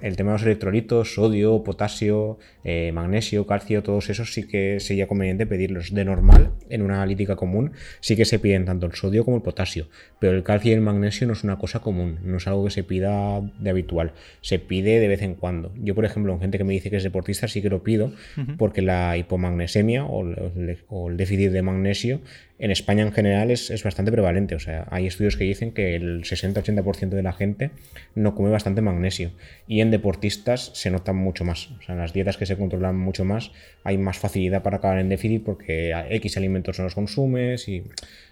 el 0.03 0.17
tema 0.17 0.33
de 0.33 0.35
los 0.35 0.43
electrolitos, 0.43 1.15
sodio, 1.15 1.65
potasio, 1.65 2.39
eh, 2.63 2.93
magnesio, 2.93 3.47
calcio, 3.47 3.83
todos 3.83 4.11
esos 4.11 4.35
sí 4.35 4.47
que 4.47 4.81
sería 4.81 5.09
conveniente 5.09 5.47
pedirlos 5.47 5.95
de 5.95 6.05
normal 6.05 6.51
en 6.69 6.83
una 6.83 6.97
analítica 6.97 7.37
común. 7.37 7.73
Sí 8.01 8.17
que 8.17 8.27
se 8.27 8.39
piden 8.39 8.67
tanto 8.67 8.85
el 8.85 8.93
sodio 8.93 9.25
como 9.25 9.39
el 9.39 9.43
potasio, 9.43 9.89
pero 10.21 10.37
el 10.37 10.43
calcio 10.43 10.73
y 10.73 10.75
el 10.75 10.83
magnesio 10.83 11.27
no 11.27 11.33
es 11.33 11.43
una 11.43 11.57
cosa 11.57 11.81
común, 11.81 12.19
no 12.23 12.37
es 12.37 12.47
algo 12.47 12.67
que 12.67 12.71
se 12.71 12.85
pida 12.85 13.41
de 13.59 13.71
habitual, 13.71 14.13
se 14.43 14.59
pide 14.59 15.01
de 15.01 15.09
vez 15.09 15.23
en 15.23 15.37
cuando. 15.37 15.73
Yo, 15.77 15.95
por 15.95 16.05
ejemplo, 16.05 16.35
en 16.35 16.41
gente 16.41 16.59
que 16.59 16.65
me 16.65 16.75
dice 16.75 16.91
que 16.91 16.99
es 16.99 17.03
deportista 17.03 17.49
sí 17.49 17.63
que 17.63 17.71
lo 17.71 17.83
pido 17.83 18.13
porque 18.59 18.83
la 18.83 19.17
hipomagnesemia 19.17 20.05
o 20.05 21.09
el 21.09 21.17
déficit 21.17 21.51
de 21.51 21.63
magnesio 21.63 22.21
en 22.59 22.71
España 22.71 23.03
en 23.03 23.13
general 23.13 23.51
es, 23.51 23.83
bastante 23.85 24.11
prevalente. 24.11 24.55
O 24.55 24.59
sea, 24.59 24.87
hay 24.91 25.07
estudios 25.07 25.37
que 25.37 25.45
dicen 25.45 25.73
que 25.73 25.95
el 25.95 26.23
60-80% 26.25 27.11
de 27.11 27.23
la 27.23 27.33
gente 27.33 27.71
no 28.15 28.35
come 28.35 28.51
bastante 28.51 28.81
magnesio. 28.81 29.31
Y 29.67 29.81
en 29.81 29.91
deportistas 29.91 30.73
se 30.75 30.91
nota 30.91 31.13
mucho 31.13 31.45
más. 31.45 31.71
O 31.79 31.83
sea, 31.83 31.95
en 31.95 32.01
las 32.01 32.13
dietas 32.13 32.37
que 32.37 32.47
se 32.47 32.57
controlan 32.57 32.97
mucho 32.97 33.25
más 33.25 33.53
hay 33.85 33.99
más 33.99 34.19
facilidad 34.19 34.63
para 34.63 34.79
acabar 34.79 34.99
en 34.99 35.09
déficit 35.09 35.45
porque 35.45 35.95
X 36.11 36.37
alimentos 36.37 36.79
no 36.79 36.85
los 36.85 36.95
consumes 36.95 37.69
y 37.69 37.85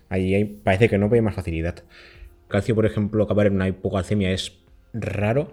ahí 0.08 0.44
parece 0.44 0.88
que 0.88 0.98
no, 0.98 1.08
hay 1.12 1.20
más 1.20 1.34
facilidad. 1.34 1.84
Calcio, 2.48 2.74
por 2.74 2.86
ejemplo, 2.86 3.24
acabar 3.24 3.46
en 3.46 3.54
una 3.54 3.68
hipocalcemia 3.68 4.30
es 4.30 4.58
raro 4.92 5.52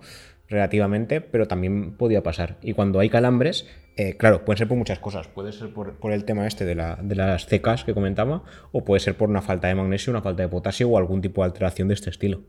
relativamente, 0.54 1.20
pero 1.20 1.48
también 1.48 1.98
podía 1.98 2.24
pasar. 2.24 2.58
Y 2.62 2.74
cuando 2.74 3.00
hay 3.00 3.10
calambres, 3.10 3.68
eh, 3.98 4.16
claro, 4.18 4.46
pueden 4.46 4.58
ser 4.58 4.68
por 4.68 4.78
muchas 4.78 5.00
cosas. 5.00 5.28
Puede 5.28 5.52
ser 5.52 5.74
por, 5.74 6.12
el 6.12 6.26
tema 6.26 6.48
este 6.48 6.66
de, 6.66 6.76
las 6.76 7.46
cecas 7.46 7.84
que 7.84 7.94
comentaba, 7.94 8.44
o 8.72 8.86
puede 8.86 9.00
ser 9.00 9.18
por 9.18 9.30
una 9.30 9.42
falta 9.42 9.68
de 9.68 9.76
magnesio, 9.76 10.12
una 10.12 10.22
falta 10.22 10.44
de 10.44 10.50
potasio 10.50 10.90
o 10.90 10.98
algún 10.98 11.22
tipo 11.22 11.42
de 11.42 11.46
alteración 11.46 11.88
de 11.88 11.94
este 11.96 12.10
estilo. 12.10 12.42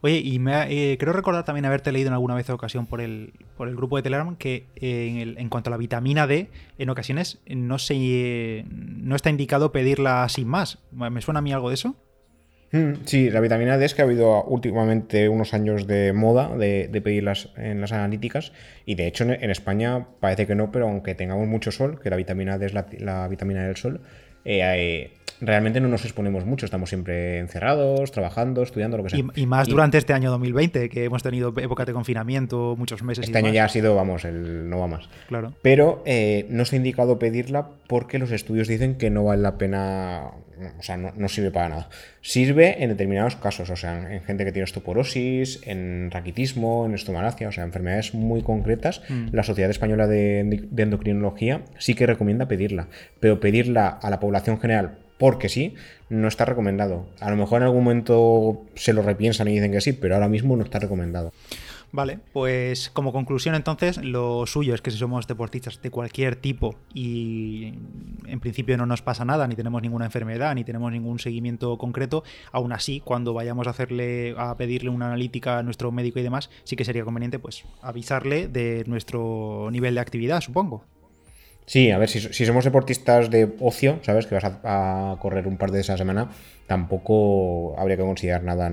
Oye, 0.00 0.18
y 0.18 0.38
me, 0.38 0.92
eh, 0.92 0.96
creo 0.98 1.12
recordar 1.12 1.44
también 1.44 1.66
haberte 1.66 1.92
leído 1.92 2.08
en 2.08 2.14
alguna 2.14 2.34
vez 2.34 2.48
ocasión 2.50 2.86
por 2.86 3.00
el, 3.00 3.34
por 3.56 3.68
el 3.68 3.76
grupo 3.76 3.96
de 3.96 4.02
Telegram 4.02 4.34
que 4.36 4.68
eh, 4.76 5.34
en, 5.36 5.48
cuanto 5.50 5.68
a 5.68 5.72
la 5.72 5.76
vitamina 5.76 6.26
D, 6.26 6.50
en 6.78 6.88
ocasiones 6.88 7.40
no, 7.46 7.78
se, 7.78 8.64
no 8.70 9.16
está 9.16 9.30
indicado 9.30 9.72
pedirla 9.72 10.28
sin 10.28 10.48
más. 10.48 10.78
¿Me 10.92 11.20
suena 11.20 11.38
a 11.38 11.42
mí 11.42 11.52
algo 11.52 11.68
de 11.68 11.74
eso? 11.74 11.96
Mm, 12.72 13.04
sí, 13.04 13.30
la 13.30 13.40
vitamina 13.40 13.78
D 13.78 13.84
es 13.84 13.94
que 13.94 14.02
ha 14.02 14.04
habido 14.04 14.42
últimamente 14.44 15.28
unos 15.28 15.54
años 15.54 15.86
de 15.86 16.12
moda 16.12 16.56
de, 16.56 17.00
pedirlas 17.02 17.50
en 17.56 17.80
las 17.80 17.92
analíticas 17.92 18.52
y 18.84 18.96
de 18.96 19.06
hecho 19.06 19.24
en, 19.24 19.50
España 19.50 20.08
parece 20.20 20.46
que 20.46 20.54
no, 20.54 20.72
pero 20.72 20.88
aunque 20.88 21.14
tengamos 21.14 21.46
mucho 21.46 21.70
sol, 21.70 22.00
que 22.02 22.10
la 22.10 22.16
vitamina 22.16 22.58
D 22.58 22.66
es 22.66 22.74
la, 22.74 23.28
vitamina 23.28 23.64
del 23.64 23.76
sol, 23.76 24.00
eh, 24.44 25.12
realmente 25.40 25.80
no 25.80 25.88
nos 25.88 26.04
exponemos 26.04 26.44
mucho, 26.44 26.64
estamos 26.64 26.88
siempre 26.88 27.38
encerrados, 27.38 28.10
trabajando, 28.10 28.62
estudiando, 28.62 28.96
lo 28.96 29.04
que 29.04 29.10
sea. 29.10 29.24
Y, 29.34 29.46
más 29.46 29.68
durante 29.68 29.98
este 29.98 30.12
año 30.12 30.30
2020, 30.30 30.88
que 30.88 31.04
hemos 31.04 31.22
tenido 31.22 31.52
época 31.56 31.84
de 31.84 31.92
confinamiento, 31.92 32.74
muchos 32.76 33.02
meses. 33.02 33.24
Este 33.24 33.38
año 33.38 33.52
ya 33.52 33.64
ha 33.64 33.68
sido, 33.68 33.94
vamos, 33.94 34.24
el 34.24 34.68
no 34.68 34.80
va 34.80 34.86
más. 34.86 35.08
Claro. 35.28 35.52
Pero 35.62 36.02
eh, 36.06 36.46
no 36.50 36.64
se 36.64 36.76
ha 36.76 36.78
indicado 36.78 37.18
pedirla 37.18 37.68
porque 37.86 38.18
los 38.18 38.30
estudios 38.30 38.68
dicen 38.68 38.96
que 38.96 39.10
no 39.10 39.24
vale 39.24 39.42
la 39.42 39.58
pena, 39.58 40.30
o 40.78 40.82
sea, 40.82 40.96
no, 40.96 41.28
sirve 41.28 41.50
para 41.50 41.68
nada. 41.68 41.88
Sirve 42.22 42.82
en 42.82 42.88
determinados 42.88 43.36
casos, 43.36 43.70
o 43.70 43.76
sea, 43.76 44.12
en 44.12 44.22
gente 44.22 44.44
que 44.44 44.52
tiene 44.52 44.64
osteoporosis, 44.64 45.60
en 45.64 46.10
raquitismo, 46.10 46.86
en 46.86 46.94
estomalacia, 46.94 47.48
o 47.48 47.52
sea, 47.52 47.64
enfermedades 47.64 48.14
muy 48.14 48.42
concretas. 48.42 49.02
Mm. 49.08 49.28
La 49.32 49.42
Sociedad 49.42 49.70
Española 49.70 50.06
de 50.06 50.40
Endocrinología 50.76 51.62
sí 51.78 51.94
que 51.94 52.06
recomienda 52.06 52.48
pedirla, 52.48 52.88
pero 53.20 53.38
pedirla 53.38 53.88
a 53.88 54.10
la 54.10 54.18
población 54.18 54.58
general 54.58 54.98
porque 55.18 55.48
sí, 55.48 55.74
no 56.08 56.28
está 56.28 56.44
recomendado. 56.44 57.06
A 57.20 57.30
lo 57.30 57.36
mejor 57.36 57.62
en 57.62 57.64
algún 57.64 57.84
momento 57.84 58.62
se 58.74 58.92
lo 58.92 59.02
repiensan 59.02 59.48
y 59.48 59.54
dicen 59.54 59.72
que 59.72 59.80
sí, 59.80 59.92
pero 59.92 60.14
ahora 60.14 60.28
mismo 60.28 60.56
no 60.56 60.64
está 60.64 60.78
recomendado. 60.78 61.32
Vale, 61.92 62.18
pues 62.32 62.90
como 62.90 63.12
conclusión 63.12 63.54
entonces, 63.54 63.98
lo 63.98 64.46
suyo 64.46 64.74
es 64.74 64.82
que 64.82 64.90
si 64.90 64.98
somos 64.98 65.26
deportistas 65.26 65.80
de 65.80 65.90
cualquier 65.90 66.36
tipo 66.36 66.74
y 66.92 67.74
en 68.26 68.40
principio 68.40 68.76
no 68.76 68.86
nos 68.86 69.02
pasa 69.02 69.24
nada, 69.24 69.46
ni 69.46 69.54
tenemos 69.54 69.80
ninguna 69.82 70.04
enfermedad, 70.04 70.54
ni 70.54 70.64
tenemos 70.64 70.90
ningún 70.92 71.18
seguimiento 71.18 71.78
concreto, 71.78 72.24
aún 72.52 72.72
así, 72.72 73.00
cuando 73.00 73.32
vayamos 73.32 73.66
a 73.66 73.70
hacerle, 73.70 74.34
a 74.36 74.56
pedirle 74.56 74.90
una 74.90 75.06
analítica 75.06 75.58
a 75.58 75.62
nuestro 75.62 75.92
médico 75.92 76.18
y 76.18 76.22
demás, 76.22 76.50
sí 76.64 76.76
que 76.76 76.84
sería 76.84 77.04
conveniente 77.04 77.38
pues 77.38 77.64
avisarle 77.80 78.48
de 78.48 78.84
nuestro 78.86 79.70
nivel 79.70 79.94
de 79.94 80.00
actividad, 80.00 80.40
supongo. 80.40 80.84
Sí, 81.68 81.90
a 81.90 81.98
ver, 81.98 82.08
si, 82.08 82.20
somos 82.20 82.64
deportistas 82.64 83.28
de 83.28 83.52
ocio, 83.58 83.98
¿sabes? 84.02 84.26
Que 84.26 84.36
vas 84.36 84.44
a, 84.44 85.16
correr 85.20 85.48
un 85.48 85.56
par 85.56 85.72
de 85.72 85.78
veces 85.78 85.90
a 85.90 85.92
la 85.94 85.98
semana, 85.98 86.30
tampoco 86.68 87.76
habría 87.76 87.96
que 87.96 88.04
considerar 88.04 88.44
nada 88.44 88.70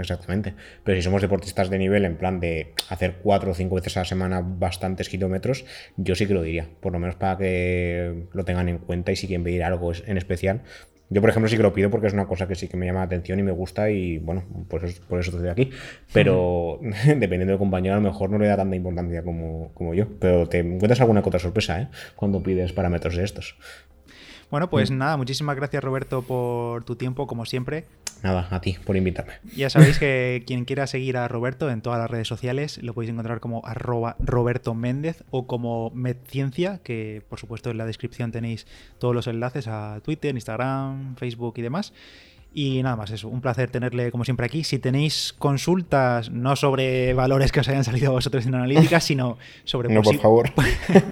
exactamente. 0.00 0.54
Pero 0.84 0.96
si 0.96 1.02
somos 1.02 1.20
deportistas 1.20 1.68
de 1.68 1.78
nivel, 1.78 2.06
en 2.06 2.16
plan 2.16 2.40
de 2.40 2.72
hacer 2.88 3.16
cuatro 3.22 3.50
o 3.50 3.54
cinco 3.54 3.74
veces 3.74 3.98
a 3.98 4.00
la 4.00 4.04
semana 4.06 4.40
bastantes 4.42 5.10
kilómetros, 5.10 5.66
yo 5.98 6.14
sí 6.14 6.26
que 6.26 6.32
lo 6.32 6.40
diría. 6.40 6.66
Por 6.80 6.94
lo 6.94 6.98
menos 6.98 7.16
para 7.16 7.36
que 7.36 8.24
lo 8.32 8.44
tengan 8.46 8.70
en 8.70 8.78
cuenta 8.78 9.12
y 9.12 9.16
si 9.16 9.26
quieren 9.26 9.44
pedir 9.44 9.62
algo 9.62 9.92
en 10.06 10.16
especial, 10.16 10.62
yo, 11.10 11.20
por 11.20 11.30
ejemplo, 11.30 11.48
sí 11.48 11.56
que 11.56 11.62
lo 11.62 11.72
pido 11.72 11.90
porque 11.90 12.06
es 12.06 12.12
una 12.12 12.26
cosa 12.26 12.48
que 12.48 12.54
sí 12.54 12.66
que 12.66 12.76
me 12.76 12.86
llama 12.86 13.00
la 13.00 13.06
atención 13.06 13.38
y 13.38 13.42
me 13.42 13.52
gusta 13.52 13.90
y, 13.90 14.18
bueno, 14.18 14.42
pues 14.68 15.00
por 15.00 15.20
eso 15.20 15.30
estoy 15.30 15.48
aquí. 15.48 15.70
Pero 16.12 16.80
dependiendo 17.06 17.52
del 17.52 17.58
compañero, 17.58 17.94
a 17.94 17.98
lo 17.98 18.02
mejor 18.02 18.30
no 18.30 18.38
le 18.38 18.46
da 18.46 18.56
tanta 18.56 18.74
importancia 18.74 19.22
como, 19.22 19.70
como 19.74 19.94
yo. 19.94 20.06
Pero 20.18 20.48
te 20.48 20.60
encuentras 20.60 21.00
alguna 21.00 21.20
otra 21.20 21.38
sorpresa, 21.38 21.80
¿eh? 21.80 21.88
Cuando 22.16 22.42
pides 22.42 22.72
parámetros 22.72 23.16
de 23.16 23.24
estos. 23.24 23.56
Bueno, 24.50 24.70
pues 24.70 24.90
mm. 24.90 24.98
nada, 24.98 25.16
muchísimas 25.16 25.56
gracias 25.56 25.82
Roberto 25.82 26.22
por 26.22 26.84
tu 26.84 26.96
tiempo, 26.96 27.26
como 27.26 27.44
siempre. 27.44 27.84
Nada, 28.24 28.48
a 28.50 28.60
ti 28.62 28.78
por 28.82 28.96
invitarme. 28.96 29.34
Ya 29.54 29.68
sabéis 29.68 29.98
que 29.98 30.44
quien 30.46 30.64
quiera 30.64 30.86
seguir 30.86 31.18
a 31.18 31.28
Roberto 31.28 31.70
en 31.70 31.82
todas 31.82 31.98
las 31.98 32.10
redes 32.10 32.26
sociales 32.26 32.82
lo 32.82 32.94
podéis 32.94 33.10
encontrar 33.10 33.38
como 33.38 33.66
arroba 33.66 34.16
Roberto 34.18 34.74
Méndez 34.74 35.24
o 35.30 35.46
como 35.46 35.90
MedCiencia, 35.90 36.80
que 36.82 37.22
por 37.28 37.38
supuesto 37.38 37.70
en 37.70 37.76
la 37.76 37.84
descripción 37.84 38.32
tenéis 38.32 38.66
todos 38.98 39.14
los 39.14 39.26
enlaces 39.26 39.68
a 39.68 40.00
Twitter, 40.02 40.34
Instagram, 40.34 41.16
Facebook 41.16 41.52
y 41.58 41.62
demás. 41.62 41.92
Y 42.56 42.84
nada 42.84 42.94
más, 42.94 43.10
eso, 43.10 43.28
un 43.28 43.40
placer 43.40 43.68
tenerle 43.68 44.12
como 44.12 44.24
siempre 44.24 44.46
aquí. 44.46 44.62
Si 44.62 44.78
tenéis 44.78 45.34
consultas, 45.36 46.30
no 46.30 46.54
sobre 46.54 47.12
valores 47.12 47.50
que 47.50 47.58
os 47.58 47.68
hayan 47.68 47.82
salido 47.82 48.10
a 48.10 48.12
vosotros 48.12 48.46
en 48.46 48.54
analítica, 48.54 49.00
sino 49.00 49.38
sobre... 49.64 49.92
No, 49.92 50.02
por 50.02 50.16
favor. 50.18 50.52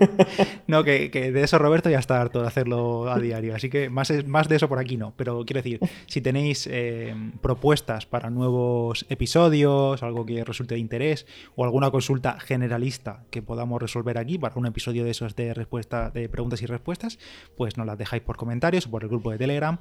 no, 0.69 0.85
que, 0.85 1.11
de 1.11 1.43
eso 1.43 1.59
Roberto 1.59 1.91
ya 1.91 1.99
está 1.99 2.21
harto 2.21 2.43
de 2.43 2.47
hacerlo 2.47 3.11
a 3.11 3.19
diario. 3.19 3.57
Así 3.57 3.69
que 3.69 3.91
más, 3.91 4.13
más 4.25 4.49
de 4.49 4.55
eso 4.55 4.69
por 4.69 4.79
aquí 4.79 4.97
no. 4.97 5.15
Pero 5.17 5.45
quiero 5.45 5.61
decir, 5.61 5.81
si 6.07 6.21
tenéis 6.21 6.69
eh, 6.71 7.13
propuestas 7.41 8.07
para 8.07 8.31
nuevos 8.31 9.05
episodios, 9.09 10.01
algo 10.05 10.25
que 10.25 10.45
resulte 10.45 10.75
de 10.75 10.81
interés, 10.81 11.27
o 11.57 11.65
alguna 11.65 11.91
consulta 11.91 12.39
generalista 12.39 13.25
que 13.31 13.43
podamos 13.43 13.83
resolver 13.83 14.17
aquí 14.17 14.39
para 14.39 14.55
un 14.55 14.67
episodio 14.67 15.03
de 15.03 15.11
esos 15.11 15.35
de, 15.35 15.55
respuesta, 15.55 16.11
de 16.11 16.29
preguntas 16.29 16.63
y 16.63 16.67
respuestas, 16.67 17.19
pues 17.57 17.77
nos 17.77 17.87
las 17.87 17.99
dejáis 17.99 18.23
por 18.23 18.37
comentarios 18.37 18.87
o 18.87 18.91
por 18.93 19.03
el 19.03 19.09
grupo 19.09 19.33
de 19.33 19.39
Telegram 19.39 19.81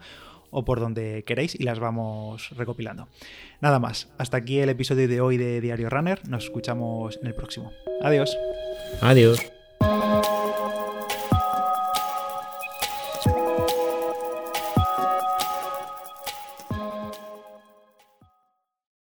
o 0.52 0.64
por 0.64 0.80
donde 0.80 1.24
queréis 1.24 1.56
y 1.60 1.64
las 1.64 1.80
vamos 1.80 2.52
recopilando. 2.56 3.08
Nada 3.62 3.80
más, 3.80 4.10
hasta 4.18 4.38
aquí 4.38 4.60
el 4.60 4.70
episodio 4.70 5.08
de 5.08 5.22
hoy 5.22 5.38
de 5.38 5.62
Diario 5.62 5.90
Runner, 5.90 6.28
nos 6.28 6.46
escuchamos 6.46 7.18
en 7.22 7.28
el 7.28 7.34
próximo. 7.34 7.72
Adiós. 8.02 8.38
Adiós. 9.02 9.51